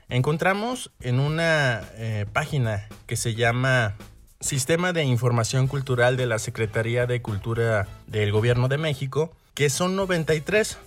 encontramos 0.09 0.91
en 1.01 1.21
una 1.21 1.83
eh, 1.95 2.27
página 2.33 2.89
que 3.07 3.17
se 3.17 3.35
llama 3.35 3.97
Sistema 4.41 4.93
de 4.93 5.05
Información 5.05 5.67
Cultural 5.67 6.17
de 6.17 6.27
la 6.27 6.39
Secretaría 6.39 7.07
de 7.07 7.23
Cultura 7.23 7.87
del 8.07 8.33
Gobierno 8.33 8.69
de 8.69 8.79
México, 8.79 9.33
que 9.55 9.71
son 9.71 9.97
93. 9.97 10.79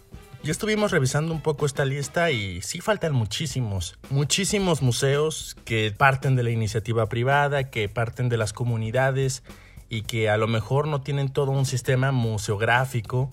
Ya 0.43 0.51
estuvimos 0.51 0.91
revisando 0.91 1.33
un 1.33 1.41
poco 1.41 1.65
esta 1.65 1.85
lista 1.85 2.31
y 2.31 2.61
sí 2.61 2.81
faltan 2.81 3.13
muchísimos, 3.13 3.99
muchísimos 4.09 4.81
museos 4.81 5.55
que 5.65 5.93
parten 5.95 6.35
de 6.35 6.43
la 6.43 6.49
iniciativa 6.49 7.07
privada, 7.07 7.69
que 7.69 7.87
parten 7.89 8.27
de 8.27 8.37
las 8.37 8.51
comunidades 8.51 9.43
y 9.87 10.01
que 10.01 10.29
a 10.29 10.37
lo 10.37 10.47
mejor 10.47 10.87
no 10.87 11.01
tienen 11.01 11.29
todo 11.29 11.51
un 11.51 11.65
sistema 11.65 12.11
museográfico 12.11 13.31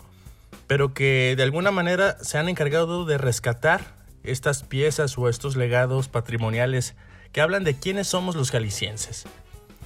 pero 0.69 0.95
que 0.95 1.35
de 1.37 1.43
alguna 1.43 1.73
manera 1.73 2.17
se 2.23 2.39
han 2.39 2.49
encargado 2.49 3.05
de 3.05 3.19
rescatar 3.19 3.97
estas 4.23 4.63
piezas 4.63 5.19
o 5.19 5.29
estos 5.29 5.57
legados 5.57 6.09
patrimoniales 6.09 6.95
que 7.33 7.41
hablan 7.41 7.65
de 7.65 7.75
quiénes 7.75 8.07
somos 8.07 8.37
los 8.37 8.51
jaliscienses. 8.51 9.25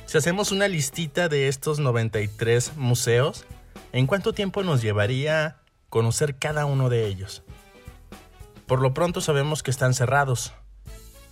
Si 0.06 0.18
hacemos 0.18 0.52
una 0.52 0.68
listita 0.68 1.28
de 1.28 1.48
estos 1.48 1.78
93 1.78 2.76
museos, 2.76 3.46
¿en 3.92 4.06
cuánto 4.06 4.32
tiempo 4.34 4.62
nos 4.62 4.82
llevaría 4.82 5.60
conocer 5.88 6.36
cada 6.36 6.66
uno 6.66 6.90
de 6.90 7.06
ellos? 7.06 7.44
Por 8.66 8.80
lo 8.80 8.92
pronto 8.92 9.20
sabemos 9.20 9.62
que 9.62 9.70
están 9.70 9.94
cerrados, 9.94 10.52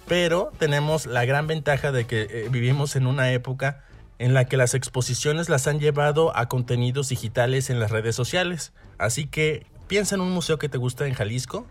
pero 0.07 0.53
tenemos 0.59 1.07
la 1.07 1.25
gran 1.25 1.47
ventaja 1.47 1.91
de 1.91 2.07
que 2.07 2.23
eh, 2.23 2.49
vivimos 2.51 2.97
en 2.97 3.07
una 3.07 3.33
época 3.33 3.85
en 4.19 4.35
la 4.35 4.45
que 4.45 4.57
las 4.57 4.75
exposiciones 4.75 5.49
las 5.49 5.67
han 5.67 5.81
llevado 5.81 6.37
a 6.37 6.49
contenidos 6.49 7.09
digitales 7.09 7.71
en 7.71 7.81
las 7.81 7.91
redes 7.91 8.15
sociales. 8.15 8.73
Así 9.01 9.27
que 9.27 9.67
piensa 9.89 10.15
en 10.15 10.21
un 10.21 10.31
museo 10.31 10.59
que 10.59 10.69
te 10.69 10.77
gusta 10.77 11.07
en 11.07 11.15
Jalisco 11.15 11.67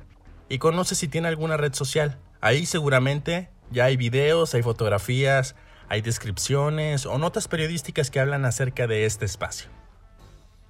y 0.49 0.57
conoce 0.57 0.95
si 0.95 1.07
tiene 1.07 1.27
alguna 1.27 1.57
red 1.57 1.75
social. 1.75 2.17
Ahí 2.41 2.65
seguramente 2.65 3.49
ya 3.69 3.85
hay 3.85 3.97
videos, 3.97 4.55
hay 4.55 4.63
fotografías, 4.63 5.55
hay 5.89 6.01
descripciones 6.01 7.05
o 7.05 7.19
notas 7.19 7.47
periodísticas 7.47 8.09
que 8.09 8.19
hablan 8.19 8.45
acerca 8.45 8.87
de 8.87 9.05
este 9.05 9.25
espacio. 9.25 9.69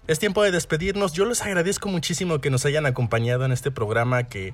Es 0.05 0.19
tiempo 0.19 0.43
de 0.43 0.51
despedirnos. 0.51 1.13
Yo 1.13 1.25
les 1.25 1.41
agradezco 1.41 1.87
muchísimo 1.87 2.41
que 2.41 2.49
nos 2.49 2.65
hayan 2.65 2.85
acompañado 2.85 3.45
en 3.45 3.53
este 3.53 3.71
programa 3.71 4.23
que 4.23 4.53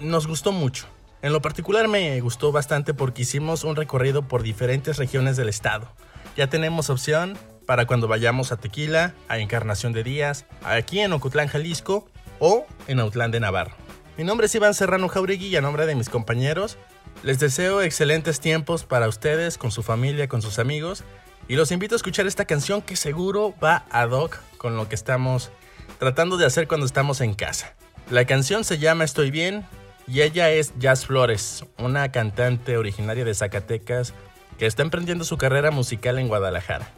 nos 0.00 0.26
gustó 0.26 0.52
mucho. 0.52 0.86
En 1.20 1.34
lo 1.34 1.42
particular 1.42 1.86
me 1.86 2.18
gustó 2.22 2.50
bastante 2.50 2.94
porque 2.94 3.22
hicimos 3.22 3.62
un 3.62 3.76
recorrido 3.76 4.26
por 4.26 4.42
diferentes 4.42 4.96
regiones 4.96 5.36
del 5.36 5.50
estado. 5.50 5.92
Ya 6.34 6.48
tenemos 6.48 6.88
opción 6.88 7.36
para 7.66 7.86
cuando 7.86 8.08
vayamos 8.08 8.52
a 8.52 8.56
Tequila, 8.56 9.12
a 9.28 9.38
Encarnación 9.38 9.92
de 9.92 10.04
Díaz, 10.04 10.46
aquí 10.62 11.00
en 11.00 11.12
Ocotlán, 11.12 11.48
Jalisco 11.48 12.08
o 12.38 12.64
en 12.86 13.00
Autlán 13.00 13.32
de 13.32 13.40
Navarro. 13.40 13.74
Mi 14.16 14.24
nombre 14.24 14.46
es 14.46 14.54
Iván 14.54 14.72
Serrano 14.72 15.08
Jauregui 15.08 15.48
y 15.48 15.56
a 15.56 15.60
nombre 15.60 15.84
de 15.84 15.94
mis 15.94 16.08
compañeros 16.08 16.78
les 17.22 17.38
deseo 17.38 17.82
excelentes 17.82 18.40
tiempos 18.40 18.84
para 18.84 19.08
ustedes, 19.08 19.58
con 19.58 19.70
su 19.70 19.82
familia, 19.82 20.28
con 20.28 20.42
sus 20.42 20.58
amigos 20.58 21.02
y 21.48 21.56
los 21.56 21.72
invito 21.72 21.94
a 21.94 21.96
escuchar 21.96 22.26
esta 22.26 22.44
canción 22.44 22.82
que 22.82 22.96
seguro 22.96 23.54
va 23.62 23.84
ad 23.90 24.10
hoc 24.10 24.38
con 24.58 24.76
lo 24.76 24.88
que 24.88 24.94
estamos 24.94 25.50
tratando 25.98 26.36
de 26.36 26.46
hacer 26.46 26.68
cuando 26.68 26.86
estamos 26.86 27.20
en 27.20 27.34
casa. 27.34 27.74
La 28.10 28.24
canción 28.24 28.64
se 28.64 28.78
llama 28.78 29.04
Estoy 29.04 29.30
bien 29.30 29.66
y 30.06 30.22
ella 30.22 30.50
es 30.50 30.72
Jazz 30.78 31.06
Flores, 31.06 31.64
una 31.78 32.12
cantante 32.12 32.76
originaria 32.76 33.24
de 33.24 33.34
Zacatecas 33.34 34.14
que 34.58 34.66
está 34.66 34.82
emprendiendo 34.82 35.24
su 35.24 35.36
carrera 35.36 35.70
musical 35.70 36.18
en 36.18 36.28
Guadalajara 36.28 36.88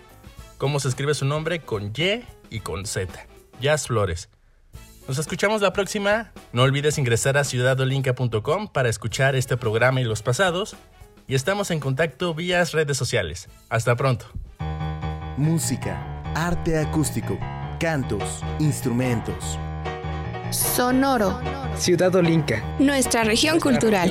cómo 0.59 0.81
se 0.81 0.89
escribe 0.89 1.15
su 1.15 1.25
nombre 1.25 1.61
con 1.61 1.93
Y 1.97 2.25
y 2.51 2.61
con 2.61 2.85
Z. 2.85 3.27
Jazz 3.61 3.87
Flores. 3.87 4.29
Nos 5.07 5.19
escuchamos 5.19 5.63
la 5.63 5.73
próxima. 5.73 6.33
No 6.53 6.63
olvides 6.63 6.99
ingresar 6.99 7.39
a 7.39 7.45
ciudadolinca.com 7.45 8.69
para 8.69 8.91
escuchar 8.91 9.35
este 9.35 9.57
programa 9.57 10.03
y 10.03 10.05
los 10.05 10.23
pasados. 10.23 10.77
Y 11.27 11.35
estamos 11.35 11.71
en 11.71 11.81
contacto 11.81 12.35
vía 12.35 12.63
redes 12.65 12.97
sociales. 12.97 13.49
Hasta 13.71 13.97
pronto. 13.97 14.27
Música, 15.39 16.23
arte 16.35 16.79
acústico, 16.79 17.39
cantos, 17.81 18.43
instrumentos. 18.59 19.59
Sonoro. 20.51 21.41
Ciudad 21.77 22.15
Olinca. 22.15 22.63
Nuestra. 22.79 23.25
Región 23.25 23.61
cultural. 23.61 24.11